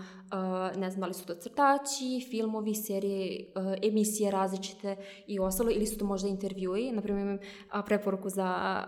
[0.77, 5.99] ne znam da li su to crtači, filmovi, serije, emisije različite i ostalo, ili su
[5.99, 6.93] to možda intervjui.
[6.93, 7.39] Naprimjer, imam
[7.87, 8.83] preporuku za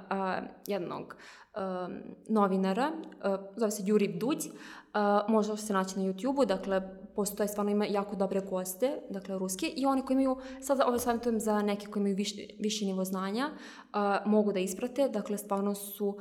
[0.67, 1.17] jednog
[2.29, 2.93] novinara,
[3.57, 4.45] zove se Juri Duđ,
[5.29, 6.83] možda se naći na YouTube-u, dakle,
[7.17, 11.41] postoje, stvarno ima jako dobre goste, dakle, ruske, i oni koji imaju, sad ovo savjetujem
[11.41, 13.51] za neke koji imaju viši, viši nivo znanja,
[14.27, 16.19] mogu da isprate, dakle, stvarno su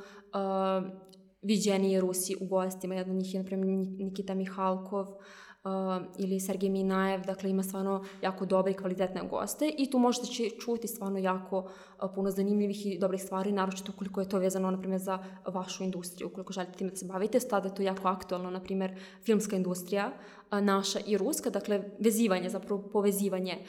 [1.44, 2.94] viđeniji Rusi u gostima.
[2.94, 8.04] Jedan od njih je, na primjer, Nikita Mihalkov uh, ili Sergej Minajev, dakle ima stvarno
[8.22, 10.26] jako dobre i kvalitetne goste i tu možete
[10.60, 14.78] čuti stvarno jako uh, puno zanimljivih i dobrih stvari, naročito koliko je to vezano, na
[14.78, 16.28] primjer, za vašu industriju.
[16.28, 20.12] Ukoliko želite time da se bavite, tada je to jako aktualno, na primjer, filmska industrija,
[20.52, 23.64] uh, naša i ruska, dakle vezivanje, zapravo povezivanje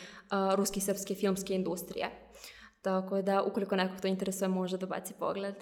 [0.55, 2.09] ruske i srpske filmske industrije.
[2.81, 5.55] Tako da, ukoliko nekog to interesuje, može da baci pogled.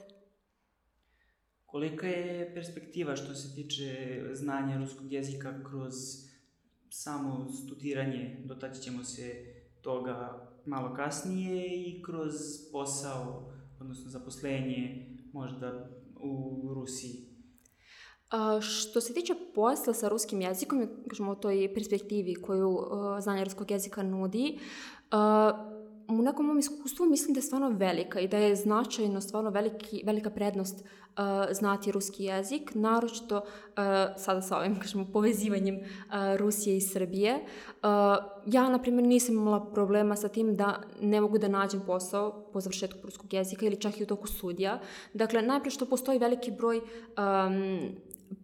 [1.73, 5.93] Kolika je perspektiva što se tiče znanja ruskog jezika kroz
[6.89, 9.45] samo studiranje, dotaći ćemo se
[9.81, 12.33] toga malo kasnije i kroz
[12.71, 17.11] posao odnosno zaposlenje možda u Rusiji?
[18.29, 22.79] A, što se tiče posla sa ruskim jezikom, kažemo o toj perspektivi koju
[23.19, 24.59] znanje ruskog jezika nudi,
[26.07, 30.03] u nekom mom iskustvu mislim da je stvarno velika i da je značajno stvarno veliki,
[30.05, 33.43] velika prednost uh, znati ruski jezik, naročito uh,
[34.17, 35.83] sada sa ovim kažemo, povezivanjem uh,
[36.37, 37.35] Rusije i Srbije.
[37.35, 37.89] Uh,
[38.45, 42.61] ja, na primjer, nisam imala problema sa tim da ne mogu da nađem posao po
[42.61, 44.79] završetku ruskog jezika ili čak i u toku studija.
[45.13, 47.95] Dakle, najprije što postoji veliki broj um,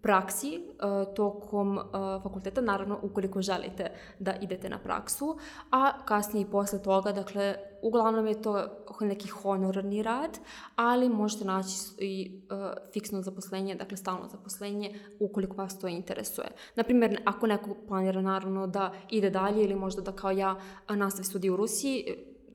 [0.02, 1.84] praksi uh, tokom uh,
[2.24, 5.38] fakulteta, naravno ukoliko želite da idete na praksu,
[5.72, 8.68] a kasnije i posle toga, dakle, uglavnom je to
[9.02, 10.40] neki honorarni rad,
[10.76, 12.58] ali možete naći i uh,
[12.94, 16.48] fiksno zaposlenje, dakle stalno zaposlenje, ukoliko vas to interesuje.
[16.76, 20.56] Naprimjer, ako neko planira naravno da ide dalje ili možda da kao ja
[20.90, 22.06] nastavi studiju u Rusiji,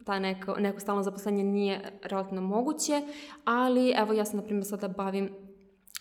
[0.04, 3.02] ta neko, neko stalno zaposlenje nije relativno moguće,
[3.44, 5.30] ali evo ja se na primjer sada bavim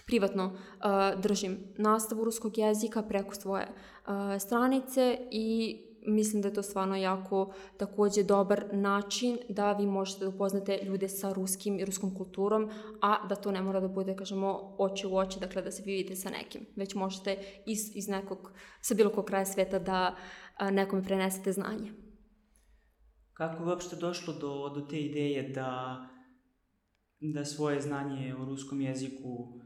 [0.05, 6.63] privatno uh, držim nastavu ruskog jezika preko svoje uh, stranice i mislim da je to
[6.63, 12.15] stvarno jako takođe dobar način da vi možete da upoznate ljude sa ruskim i ruskom
[12.15, 12.69] kulturom,
[13.01, 15.91] a da to ne mora da bude, kažemo, oči u oči, dakle da se vi
[15.91, 20.15] vidite sa nekim, već možete iz, iz nekog, sa bilo kog kraja sveta da
[20.57, 21.91] a, nekome prenesete znanje.
[23.33, 26.01] Kako je uopšte došlo do, do te ideje da,
[27.19, 29.59] da svoje znanje o ruskom jeziku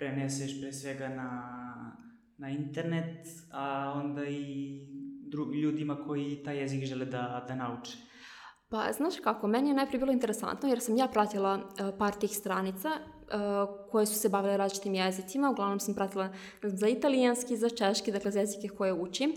[0.00, 1.30] preneseš pre svega na,
[2.38, 4.80] na internet, a onda i
[5.28, 7.98] dru, ljudima koji taj jezik žele da, da nauče?
[8.70, 12.30] Pa, znaš kako, meni je najprije bilo interesantno jer sam ja pratila uh, par tih
[12.30, 12.88] stranica
[13.90, 15.50] koje su se bavile različitim jezicima.
[15.50, 16.28] Uglavnom sam pratila
[16.62, 19.34] za italijanski, za češki, dakle za jezike koje učim.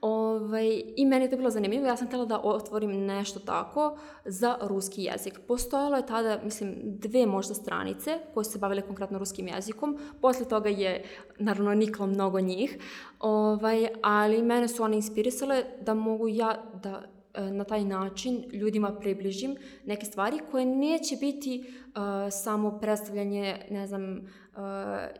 [0.00, 1.86] Ovaj, I meni je to bilo zanimljivo.
[1.86, 5.40] Ja sam htjela da otvorim nešto tako za ruski jezik.
[5.48, 9.98] Postojalo je tada, mislim, dve možda stranice koje su se bavile konkretno ruskim jezikom.
[10.20, 11.04] Posle toga je,
[11.38, 12.78] naravno, niklo mnogo njih.
[13.20, 17.02] Ovaj, ali mene su one inspirisale da mogu ja da
[17.34, 24.12] na taj način ljudima približim neke stvari koje neće biti uh, samo predstavljanje, ne znam,
[24.12, 24.62] uh,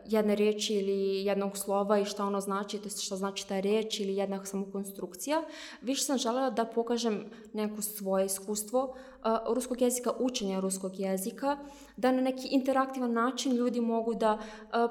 [0.07, 4.16] jedne reči ili jednog slova i šta ono znači, to šta znači ta reč ili
[4.16, 5.42] jedna samo konstrukcija.
[5.83, 11.57] Više sam želela da pokažem neko svoje iskustvo uh, ruskog jezika, učenja ruskog jezika,
[11.96, 14.38] da na neki interaktivan način ljudi mogu da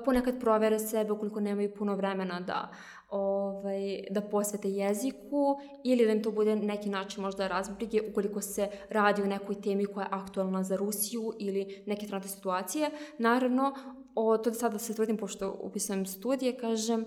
[0.05, 2.71] ponekad provere sebe ukoliko nemaju puno vremena da
[3.11, 8.67] ovaj, da posvete jeziku ili da im to bude neki način možda razbrige ukoliko se
[8.89, 12.89] radi o nekoj temi koja je aktualna za Rusiju ili neke trenutne situacije.
[13.17, 13.73] Naravno,
[14.15, 17.05] o, to da sada se tvrdim, pošto upisujem studije, kažem,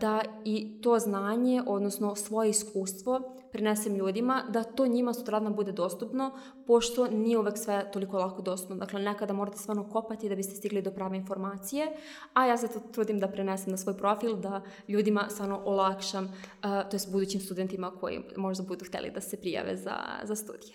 [0.00, 3.20] da i to znanje, odnosno svoje iskustvo,
[3.52, 6.30] prenesem ljudima, da to njima sutradno bude dostupno,
[6.66, 8.76] pošto nije uvek sve toliko lako dostupno.
[8.76, 11.86] Dakle, nekada morate stvarno kopati da biste stigli do prave informacije,
[12.32, 16.96] a ja se to trudim da prenesem na svoj profil, da ljudima stvarno olakšam, to
[16.96, 20.74] je budućim studentima koji možda budu hteli da se prijave za, za studije.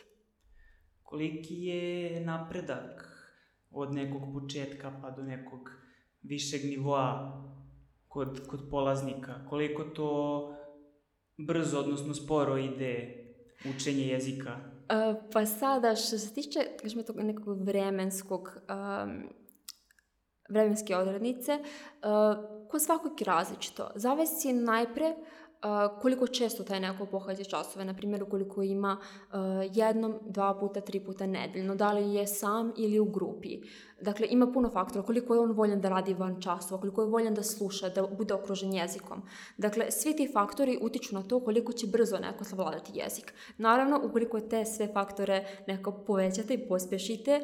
[1.03, 3.08] Koliki je napredak
[3.71, 5.69] od nekog početka pa do nekog
[6.21, 7.33] višeg nivoa
[8.07, 9.45] kod, kod polaznika?
[9.49, 10.09] Koliko to
[11.37, 13.15] brzo, odnosno sporo ide
[13.75, 14.51] učenje jezika?
[14.51, 19.29] Uh, pa sada, što se tiče, kažemo tog nekog vremenskog, um,
[20.49, 23.91] vremenske odrednice, uh, kod svakog je različito.
[23.95, 25.48] Zavisi najpre Uh,
[26.01, 29.37] koliko često taj neko pohađa časove, na primjer ukoliko ima uh,
[29.73, 33.61] jednom, dva puta, tri puta nedeljno, da li je sam ili u grupi.
[34.01, 37.33] Dakle, ima puno faktora, koliko je on voljan da radi van časova, koliko je voljan
[37.33, 39.21] da sluša, da bude okružen jezikom.
[39.57, 43.33] Dakle, svi ti faktori utiču na to koliko će brzo neko savladati jezik.
[43.57, 47.41] Naravno, ukoliko te sve faktore neko povećate i pospešite,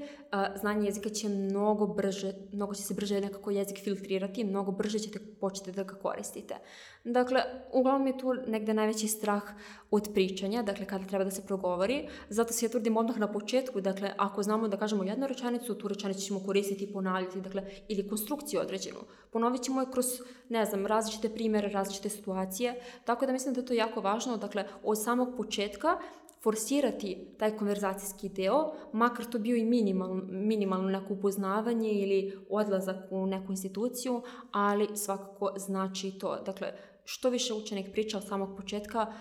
[0.56, 5.20] znanje jezika će mnogo brže, mnogo će se brže nekako jezik filtrirati, mnogo brže ćete
[5.42, 6.56] početi da ga koristite.
[7.04, 7.42] Dakle,
[7.74, 9.44] uglavnom je tu negde najveći strah
[9.96, 13.82] od pričanja, dakle kada treba da se progovori, zato se ja trudim odmah na početku,
[13.82, 18.08] dakle ako znamo da kažemo jednu rečenicu, tu rečenicu ćemo koristiti i ponavljati, dakle, ili
[18.08, 19.00] konstrukciju određenu.
[19.32, 20.06] Ponovit ćemo je kroz,
[20.50, 24.66] ne znam, različite primere, različite situacije, tako da mislim da je to jako važno, dakle,
[24.84, 25.98] od samog početka
[26.46, 33.26] forsirati taj konverzacijski deo, makar to bio i minimal, minimalno neko upoznavanje ili odlazak u
[33.26, 36.36] neku instituciju, ali svakako znači to.
[36.46, 36.74] Dakle,
[37.06, 39.14] što više učenik priča od samog početka,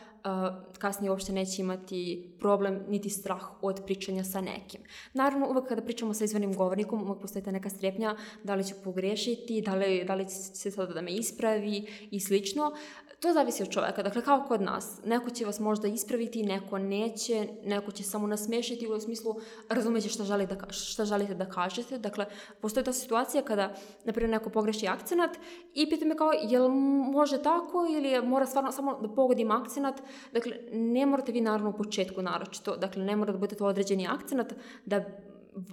[0.79, 4.81] kasnije uopšte neće imati problem niti strah od pričanja sa nekim.
[5.13, 8.75] Naravno, uvek kada pričamo sa izvornim govornikom, uvek postoji ta neka strepnja da li ću
[8.85, 12.73] pogrešiti, da li, da li će se sada da me ispravi i slično.
[13.21, 15.01] To zavisi od čoveka, dakle kao kod nas.
[15.05, 19.35] Neko će vas možda ispraviti, neko neće, neko će samo nasmešiti u smislu
[19.69, 21.99] razumeće šta, želi da, šta želite da kažete.
[21.99, 22.27] Dakle,
[22.61, 25.31] postoji ta situacija kada, na neko pogreši akcenat
[25.75, 26.69] i pita me kao, jel
[27.13, 30.03] može tako ili mora stvarno samo da pogodim akcenat.
[30.33, 34.55] Dakle, ne morate vi naravno u početku naročito, dakle, ne mora da budete određeni akcenat
[34.87, 35.05] da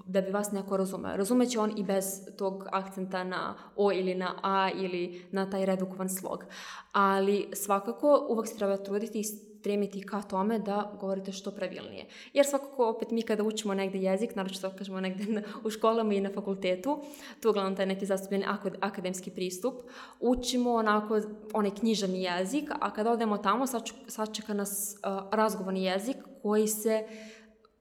[0.05, 1.17] da bi vas neko razumeo.
[1.17, 2.05] Razumeće on i bez
[2.37, 6.43] tog akcenta na O ili na A ili na taj redukovan slog.
[6.91, 9.23] Ali svakako uvek se treba truditi i
[9.61, 12.05] stremiti ka tome da govorite što pravilnije.
[12.33, 16.29] Jer svakako opet mi kada učimo negde jezik, naročito kažemo negde u školama i na
[16.33, 16.97] fakultetu,
[17.41, 18.45] tu uglavnom taj neki zastupljeni
[18.79, 19.73] akademski pristup,
[20.19, 21.21] učimo onako
[21.53, 23.65] onaj književni jezik, a kada odemo tamo
[24.07, 27.03] sačeka nas uh, razgovorni jezik koji se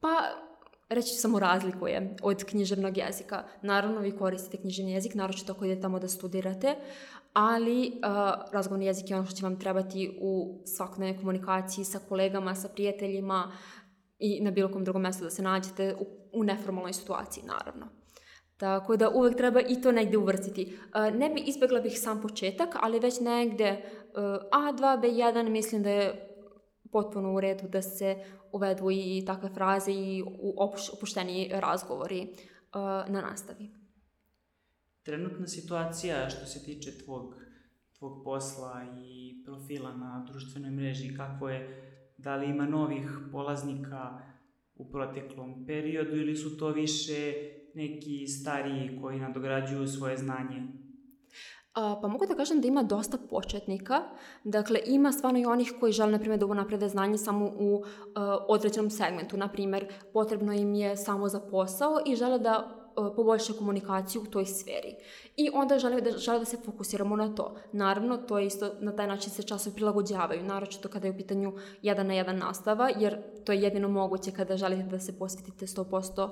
[0.00, 0.10] pa
[0.88, 3.44] reći samo razlikuje od književnog jezika.
[3.62, 6.76] Naravno, vi koristite književni jezik, naročito ako idete tamo da studirate,
[7.32, 12.54] ali uh, razgovorni jezik je ono što će vam trebati u svakodnevnoj komunikaciji sa kolegama,
[12.54, 13.52] sa prijateljima
[14.18, 17.86] i na bilo kom drugom mjestu da se nađete u, u neformalnoj situaciji, naravno.
[18.56, 20.78] Tako da uvek treba i to negde uvrstiti.
[20.84, 25.90] Uh, ne bi izbjegla bih sam početak, ali već negde uh, A2, B1 mislim da
[25.90, 26.26] je
[26.92, 30.24] potpuno u redu da se uvedu i takve fraze i
[30.92, 32.80] opušteni razgovori uh,
[33.12, 33.79] na nastavi.
[35.02, 37.34] Trenutna situacija što se tiče tvog,
[37.98, 41.86] tvog posla i profila na društvenoj mreži, kako je,
[42.18, 44.20] da li ima novih polaznika
[44.74, 47.34] u proteklom periodu ili su to više
[47.74, 50.80] neki stariji koji nadograđuju svoje znanje?
[51.74, 54.02] pa mogu da kažem da ima dosta početnika.
[54.44, 57.84] Dakle, ima stvarno i onih koji žele, na primjer, da naprede znanje samo u uh,
[58.48, 59.36] određenom segmentu.
[59.36, 64.46] Na primjer, potrebno im je samo za posao i žele da poboljša komunikaciju u toj
[64.46, 64.96] sferi.
[65.36, 67.56] I onda žele da, žele da se fokusiramo na to.
[67.72, 71.52] Naravno, to je isto, na taj način se časovi prilagođavaju, naročito kada je u pitanju
[71.82, 76.30] jedan na jedan nastava, jer to je jedino moguće kada želite da se posvetite 100%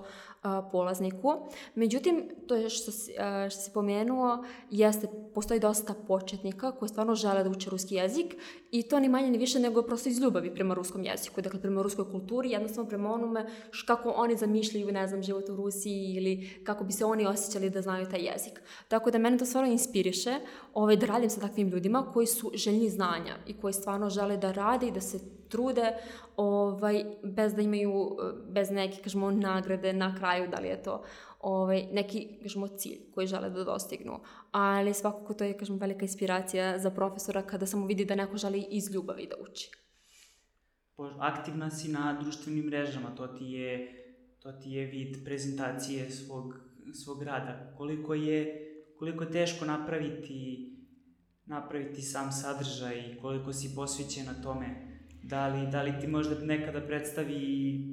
[0.73, 1.35] polazniku.
[1.75, 3.13] Međutim, to je što si,
[3.51, 8.37] što si pomenuo, jeste, postoji dosta početnika koji stvarno žele da uče ruski jezik
[8.71, 11.83] i to ni manje ni više nego prosto iz ljubavi prema ruskom jeziku, dakle prema
[11.83, 13.47] ruskoj kulturi, jednostavno prema onome
[13.87, 17.83] kako oni zamišljaju, ne znam, život u Rusiji ili kako bi se oni osjećali da
[17.83, 18.63] znaju taj jezik.
[18.89, 20.35] Tako da mene to stvarno inspiriše
[20.75, 24.53] ovaj, da radim sa takvim ljudima koji su željni znanja i koji stvarno žele da
[24.53, 25.93] rade i da se trude
[26.37, 28.17] ovaj, bez da imaju,
[28.51, 31.03] bez neke, kažemo, nagrade na kraju, da li je to
[31.41, 34.21] ovaj, neki, kažemo, cilj koji žele da dostignu.
[34.51, 38.67] Ali svakako to je, kažemo, velika inspiracija za profesora kada samo vidi da neko želi
[38.71, 39.71] iz ljubavi da uči.
[41.19, 43.95] Aktivna si na društvenim mrežama, to ti je,
[44.49, 46.55] to ti je vid prezentacije svog,
[46.95, 47.75] svog rada.
[47.77, 48.67] Koliko je,
[48.99, 50.75] koliko je teško napraviti
[51.47, 54.89] napraviti sam sadržaj, koliko si posvećen na tome
[55.23, 57.85] Da li, da li ti možda nekada predstavi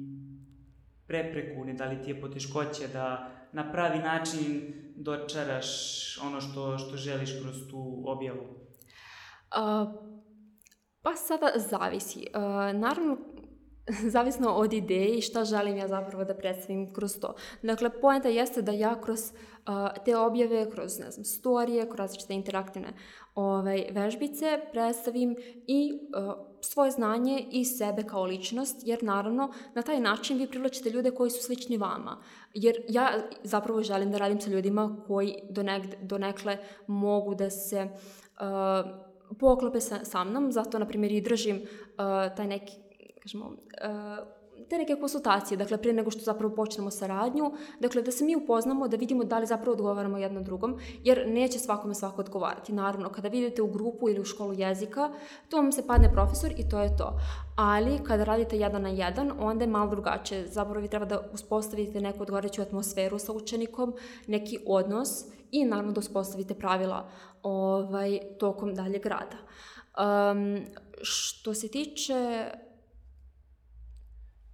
[1.06, 5.68] prepreku, ne, da li ti je poteškoće da na pravi način dočaraš
[6.22, 8.40] ono što, što želiš kroz tu objavu?
[8.42, 9.88] Uh,
[11.02, 12.26] pa sada zavisi.
[12.34, 13.18] Uh, naravno,
[14.14, 17.34] zavisno od ideje i šta želim ja zapravo da predstavim kroz to.
[17.62, 22.34] Dakle, poenta jeste da ja kroz uh, te objave, kroz, ne znam, storije, kroz različite
[22.34, 22.88] interaktivne
[23.34, 30.00] ovaj, vežbice predstavim i uh, svoje znanje i sebe kao ličnost, jer naravno na taj
[30.00, 32.22] način vi privlačite ljude koji su slični vama.
[32.54, 33.10] Jer ja
[33.42, 38.90] zapravo želim da radim sa ljudima koji donekle, donekle mogu da se uh,
[39.38, 42.85] poklope sa, sa mnom, zato na primjer i držim uh, taj neki
[43.26, 44.26] kažemo, uh,
[44.68, 48.88] te neke konsultacije, dakle prije nego što zapravo počnemo saradnju, dakle da se mi upoznamo,
[48.88, 52.72] da vidimo da li zapravo odgovaramo jedno drugom, jer neće svakome svako odgovarati.
[52.72, 55.10] Naravno, kada vidite u grupu ili u školu jezika,
[55.48, 57.18] to vam se padne profesor i to je to.
[57.56, 60.46] Ali kada radite jedan na jedan, onda je malo drugačije.
[60.46, 63.94] Zapravo vi treba da uspostavite neku odgovarajuću atmosferu sa učenikom,
[64.26, 67.08] neki odnos i naravno da uspostavite pravila
[67.42, 69.36] ovaj, tokom daljeg rada.
[69.96, 70.64] Um,
[71.02, 72.50] što se tiče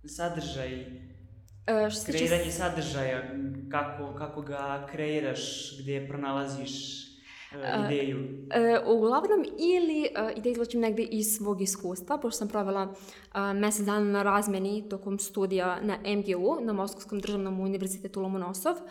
[0.05, 0.73] sadržaj,
[1.67, 2.59] e, što kreiranje čist...
[2.59, 3.23] sadržaja,
[3.71, 6.73] kako, kako ga kreiraš, gdje pronalaziš
[7.55, 8.19] uh, ideju?
[8.19, 12.95] Uh, uglavnom, ili uh, ide izlačim negde iz svog iskustva, pošto sam provela uh,
[13.55, 18.85] mesec dana na razmeni tokom studija na MGU, na Moskovskom državnom univerzitetu Lomonosov, uh,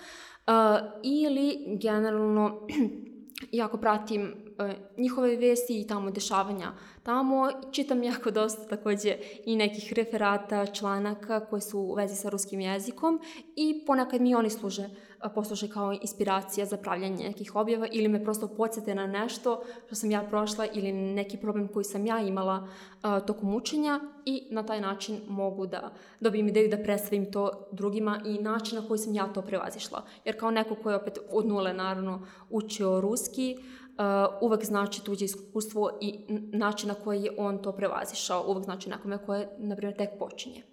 [1.03, 2.67] ili generalno
[3.51, 4.21] jako pratim
[4.59, 6.71] e, njihove vesti i tamo dešavanja.
[7.03, 12.59] Tamo čitam jako dosta takođe i nekih referata, članaka koji su u vezi sa ruskim
[12.59, 13.19] jezikom
[13.55, 14.89] i ponekad mi oni služe
[15.29, 20.11] posluže kao inspiracija za pravljanje nekih objava ili me prosto podsjete na nešto što sam
[20.11, 24.81] ja prošla ili neki problem koji sam ja imala uh, tokom učenja i na taj
[24.81, 29.33] način mogu da dobijem ideju da predstavim to drugima i način na koji sam ja
[29.33, 30.03] to prevazišla.
[30.25, 35.25] Jer kao neko ko je opet od nule naravno učio ruski, uh, uvek znači tuđe
[35.25, 36.19] iskustvo i
[36.53, 40.70] način na koji je on to prevazišao, uvek znači nekome koje, na primjer, tek počinje.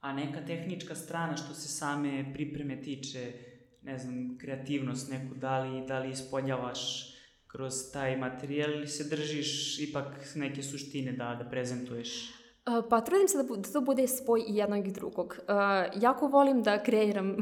[0.00, 3.32] A neka tehnička strana što se same pripreme tiče,
[3.82, 7.14] ne znam, kreativnost neku, da li, da li ispoljavaš
[7.46, 12.38] kroz taj materijal ili se držiš ipak neke suštine da, da prezentuješ?
[12.90, 15.38] Pa trudim se da, da to bude spoj i jednog i drugog.
[15.38, 17.36] Uh, jako volim da kreiram uh,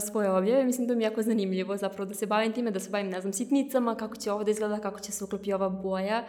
[0.10, 2.90] svoje objave, mislim da mi je jako zanimljivo zapravo da se bavim time, da se
[2.90, 6.26] bavim, ne znam, sitnicama, kako će ovo da izgleda, kako će se uklopi ova boja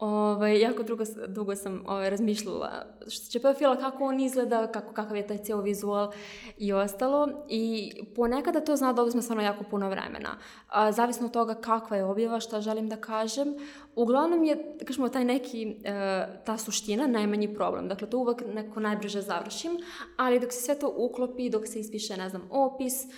[0.00, 5.16] ovaj, jako dugo, dugo sam ovaj, razmišljala što će profila, kako on izgleda, kako, kakav
[5.16, 6.12] je taj cijel vizual
[6.58, 7.28] i ostalo.
[7.48, 10.28] I ponekada to zna da oduzme stvarno jako puno vremena.
[10.68, 13.54] A, zavisno od toga kakva je objava, šta želim da kažem.
[13.94, 17.88] Uglavnom je, da kažemo, taj neki, e, ta suština najmanji problem.
[17.88, 19.78] Dakle, to uvek neko najbrže završim,
[20.16, 23.08] ali dok se sve to uklopi, dok se ispiše, ne znam, opis, e,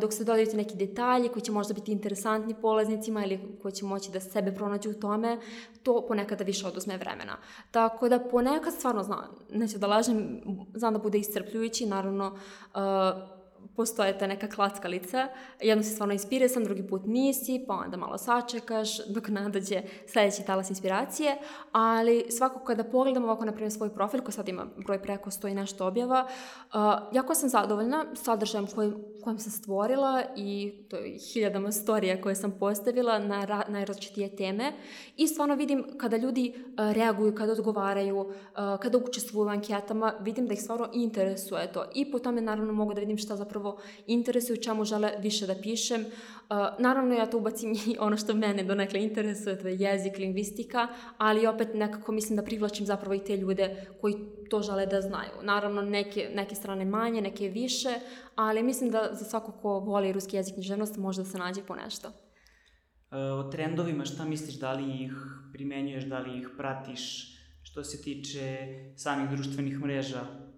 [0.00, 4.10] dok se dodaju neki detalji koji će možda biti interesantni polaznicima ili koji će moći
[4.10, 5.38] da sebe pronađu u tome,
[5.82, 7.36] to ponekada više oduzme vremena.
[7.70, 10.40] Tako da ponekad stvarno znam, neću da lažem,
[10.74, 12.26] znam da bude iscrpljujući, naravno
[12.74, 13.39] uh,
[13.80, 15.28] postoje ta neka klackalica,
[15.60, 20.70] jedno si stvarno inspirisan, drugi put nisi, pa onda malo sačekaš dok nadađe sledeći talas
[20.70, 21.36] inspiracije,
[21.72, 25.48] ali svako kada pogledam ovako, na primjer, svoj profil, koji sad ima broj preko 100
[25.48, 26.80] i nešto objava, uh,
[27.12, 28.92] jako sam zadovoljna sadržajem koji,
[29.24, 34.72] kojim sam stvorila i to je hiljadama storija koje sam postavila na ra, najrazličitije teme.
[35.16, 38.34] I stvarno vidim kada ljudi uh, reaguju, kada odgovaraju, uh,
[38.82, 41.84] kada učestvuju u anketama, vidim da ih stvarno interesuje to.
[41.94, 43.69] I po tome naravno mogu da vidim šta zapravo
[44.06, 46.00] interesuje, u čemu žele više da pišem.
[46.00, 50.88] Uh, naravno ja to ubacim i ono što mene donekle interesuje, to je jezik, lingvistika,
[51.18, 54.14] ali opet nekako mislim da privlačim zapravo i te ljude koji
[54.50, 55.30] to žele da znaju.
[55.42, 57.88] Naravno neke, neke strane manje, neke više,
[58.34, 61.74] ali mislim da za svako ko voli ruski jezik književnost može da se nađe po
[61.74, 62.08] nešto.
[62.08, 65.12] Uh, o trendovima šta misliš, da li ih
[65.52, 68.66] primenjuješ, da li ih pratiš, što se tiče
[68.96, 70.49] samih društvenih mreža?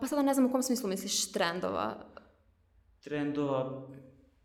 [0.00, 1.94] Pa sada ne znam u kom smislu misliš trendova.
[3.00, 3.88] Trendova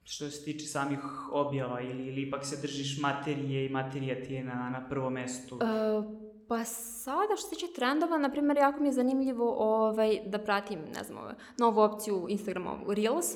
[0.04, 1.00] što se tiče samih
[1.32, 5.56] objava ili, ili ipak se držiš materije i materija ti je na, na prvom mestu?
[5.56, 6.06] Uh,
[6.50, 10.80] pa sada što se tiče trendova, na primjer, jako mi je zanimljivo ovaj, da pratim,
[10.96, 13.36] ne znam, novu opciju Instagrama Reels,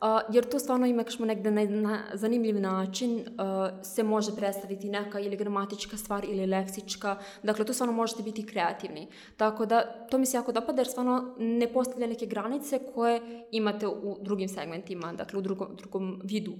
[0.00, 4.88] Uh, jer to stvarno ima kažemo negde na, na zanimljiv način uh, se može predstaviti
[4.88, 9.08] neka ili gramatička stvar ili leksička, dakle tu stvarno možete biti kreativni.
[9.36, 13.86] Tako da to mi se jako dopada jer stvarno ne postavlja neke granice koje imate
[13.86, 16.52] u drugim segmentima, dakle u drugom, drugom vidu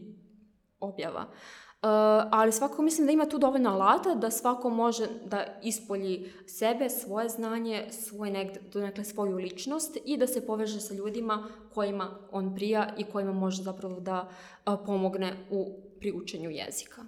[0.81, 1.21] objava.
[1.21, 1.64] Uh,
[2.31, 7.29] ali svako mislim da ima tu dovoljno alata da svako može da ispolji sebe, svoje
[7.29, 12.95] znanje, svoj negde, nekle svoju ličnost i da se poveže sa ljudima kojima on prija
[12.99, 14.29] i kojima može zapravo da
[14.67, 17.05] uh, pomogne u priučenju jezika.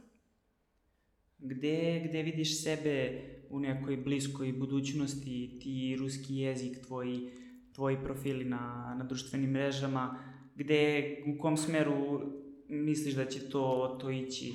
[1.39, 7.31] Gde, gde vidiš sebe u nekoj bliskoj budućnosti, ti ruski jezik, tvoji,
[7.75, 10.19] tvoji profili na, na društvenim mrežama,
[10.55, 12.21] gde, u kom smeru
[12.69, 14.55] misliš da će to, to ići?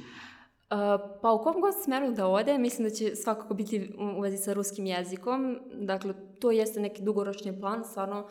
[1.22, 4.54] Pa u kom god smeru da ode, mislim da će svakako biti u vezi sa
[4.54, 5.60] ruskim jezikom.
[5.74, 8.28] Dakle, to jeste neki dugoročni plan, stvarno,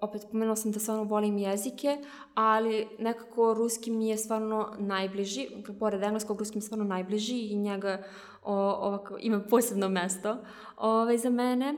[0.00, 1.98] opet pomenula sam da stvarno volim jezike,
[2.34, 5.46] ali nekako ruski mi je stvarno najbliži,
[5.78, 8.02] pored engleskog, ruski mi je stvarno najbliži i njega
[8.42, 10.36] o, ovako, ima posebno mesto
[10.76, 11.74] ovaj, za mene,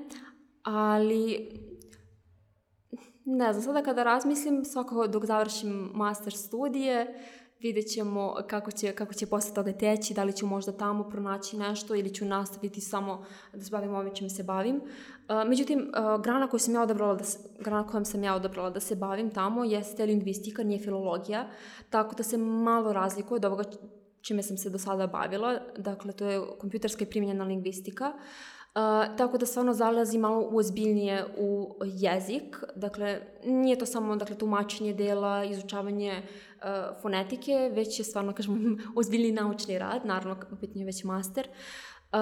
[0.63, 1.49] ali
[3.25, 7.15] ne znam, sada kada razmislim, svakako dok završim master studije,
[7.61, 11.57] vidjet ćemo kako će, kako će posle toga teći, da li ću možda tamo pronaći
[11.57, 14.77] nešto ili ću nastaviti samo da se bavim ovim čim se bavim.
[14.77, 18.71] Uh, međutim, uh, grana koju sam ja odabrala da se, grana kojom sam ja odabrala
[18.71, 21.49] da se bavim tamo jeste lingvistika, nije filologija,
[21.91, 23.65] tako da se malo razlikuje od ovoga
[24.21, 28.13] čime sam se do sada bavila, dakle to je kompjuterska i primjenjena lingvistika.
[28.15, 28.21] Uh,
[29.17, 35.45] tako da stvarno zalazi malo ozbiljnije u jezik, dakle nije to samo dakle, tumačenje dela,
[35.45, 41.49] izučavanje uh, fonetike, već je stvarno, kažemo, ozbiljni naučni rad, naravno u pitanju već master.
[41.49, 42.19] Uh,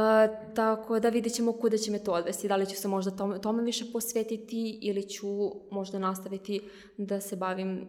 [0.54, 3.40] tako da vidjet ćemo kuda će me to odvesti, da li ću se možda tome,
[3.40, 5.26] tome više posvetiti ili ću
[5.70, 6.60] možda nastaviti
[6.98, 7.88] da se bavim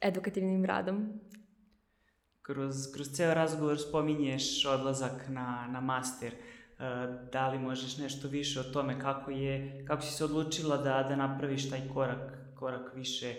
[0.00, 1.20] edukativnim radom.
[2.42, 6.32] kroz, kroz ceo razgovor spominješ odlazak na, na master.
[7.32, 11.16] Da li možeš nešto više o tome kako je, kako si se odlučila da, da
[11.16, 13.34] napraviš taj korak, korak više,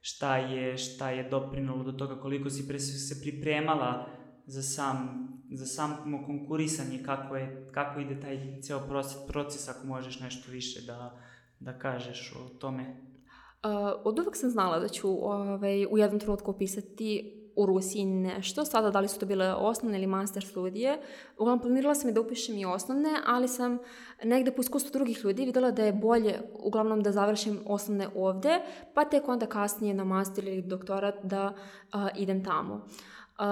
[0.00, 4.06] šta je, šta je doprinulo do toga, koliko si pre, se pripremala
[4.46, 10.20] za sam za samo konkurisanje, kako, je, kako ide taj ceo proces, proces, ako možeš
[10.20, 11.18] nešto više da,
[11.60, 12.82] da kažeš o tome?
[12.82, 13.70] Uh,
[14.04, 18.64] od uvek sam znala da ću ovaj, u jednom trenutku opisati u Rusiji nešto.
[18.64, 20.98] Sada da li su to bile osnovne ili master studije.
[21.38, 23.78] Uglavnom planirala sam i da upišem i osnovne, ali sam
[24.24, 28.60] negde po iskustvu drugih ljudi videla da je bolje uglavnom da završim osnovne ovde,
[28.94, 31.54] pa tek onda kasnije na master ili doktorat da
[31.94, 32.74] uh, idem tamo.
[32.74, 33.44] Uh,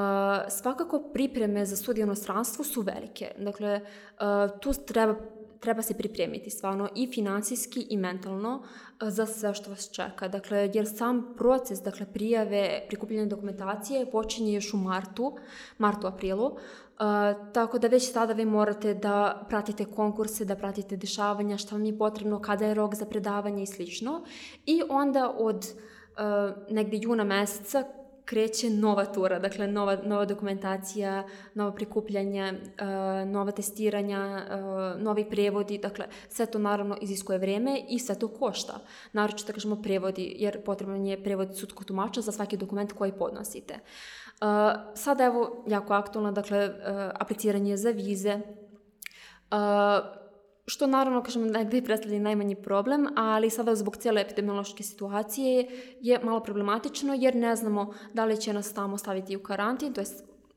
[0.48, 3.30] svakako pripreme za studije u inostranstvu su velike.
[3.38, 5.14] Dakle, uh, tu treba,
[5.66, 10.28] treba se pripremiti stvarno i finansijski i mentalno uh, za sve što vas čeka.
[10.28, 15.32] Dakle, jer sam proces dakle, prijave, prikupljanja dokumentacije počinje još u martu,
[15.78, 16.52] martu, aprilu, uh,
[17.52, 21.98] tako da već tada vi morate da pratite konkurse, da pratite dešavanja, šta vam je
[21.98, 24.22] potrebno, kada je rok za predavanje i slično.
[24.66, 27.84] I onda od uh, negde juna meseca
[28.26, 31.24] kreće nova tura, dakle nova, nova dokumentacija,
[31.54, 37.98] novo prikupljanje, uh, nova testiranja, uh, novi prevodi, dakle sve to naravno iziskuje vreme i
[37.98, 38.80] sve to košta.
[39.12, 43.74] Naročito da kažemo prevodi, jer potreban je prevod sudskog tumača za svaki dokument koji podnosite.
[43.74, 44.48] Uh,
[44.94, 46.70] sada evo jako aktualno, dakle
[47.14, 48.40] apliciranje za vize,
[50.66, 55.68] što naravno, kažem, negde predstavlja najmanji problem, ali sada zbog cijele epidemiološke situacije
[56.00, 60.00] je malo problematično jer ne znamo da li će nas tamo staviti u karantin, to
[60.00, 60.06] je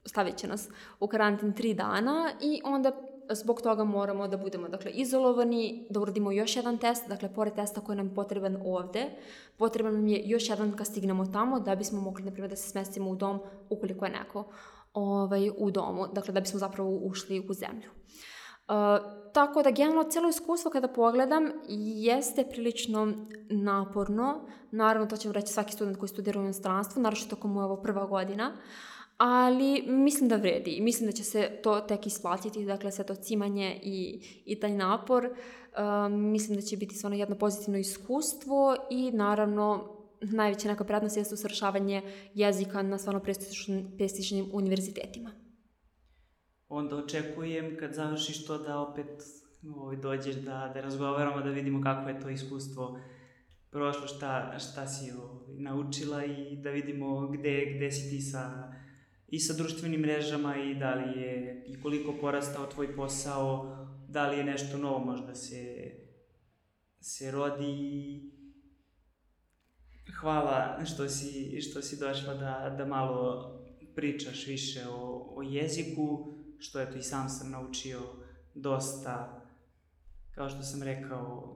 [0.05, 2.91] stavit će nas u karantin tri dana i onda
[3.31, 7.81] zbog toga moramo da budemo dakle, izolovani, da uradimo još jedan test, dakle, pored testa
[7.81, 9.05] koji nam je potreban ovde,
[9.57, 12.69] potreban nam je još jedan kad stignemo tamo da bismo mogli, na primjer, da se
[12.69, 13.39] smestimo u dom
[13.69, 14.51] ukoliko je neko
[14.93, 17.89] ovaj, u domu, dakle, da bismo zapravo ušli u zemlju.
[18.69, 18.75] Uh,
[19.33, 23.13] tako da generalno cijelo iskustvo kada pogledam jeste prilično
[23.49, 24.41] naporno.
[24.71, 27.65] Naravno to će vam reći svaki student koji studira u inostranstvu, naravno što mu je
[27.65, 28.51] ovo prva godina.
[29.17, 30.77] Ali mislim da vredi.
[30.81, 35.25] Mislim da će se to tek isplatiti, dakle sve to cimanje i, i taj napor.
[35.25, 41.33] Uh, mislim da će biti stvarno jedno pozitivno iskustvo i naravno najveća neka prednost jeste
[41.33, 42.01] usavršavanje
[42.33, 43.21] jezika na stvarno
[43.97, 45.48] prestižnim univerzitetima
[46.69, 49.23] onda očekujem kad završiš to da opet
[49.75, 52.99] ovaj, dođeš da, da razgovaramo, da vidimo kako je to iskustvo
[53.71, 58.73] prošlo, šta, šta si ovaj, naučila i da vidimo gde, gde si ti sa,
[59.27, 63.75] i sa društvenim mrežama i da li je, i koliko porastao tvoj posao,
[64.07, 65.91] da li je nešto novo možda se,
[66.99, 68.21] se rodi
[70.19, 73.55] hvala što si, što si došla da, da malo
[73.95, 77.99] pričaš više o, o jeziku što eto i sam sam naučio
[78.55, 79.41] dosta,
[80.35, 81.55] kao što sam rekao,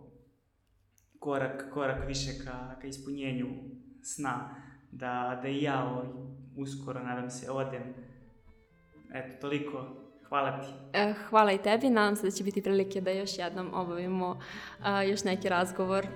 [1.20, 3.48] korak, korak više ka, ka ispunjenju
[4.04, 4.56] sna,
[4.92, 6.08] da, da i ja ovaj,
[6.58, 7.94] uskoro, nadam se, odem.
[9.14, 10.04] Eto, toliko.
[10.30, 10.68] Hvala ti.
[10.94, 14.40] E, hvala i tebi, nadam se da će biti prilike da još jednom obavimo
[14.80, 16.08] a, još neki razgovor.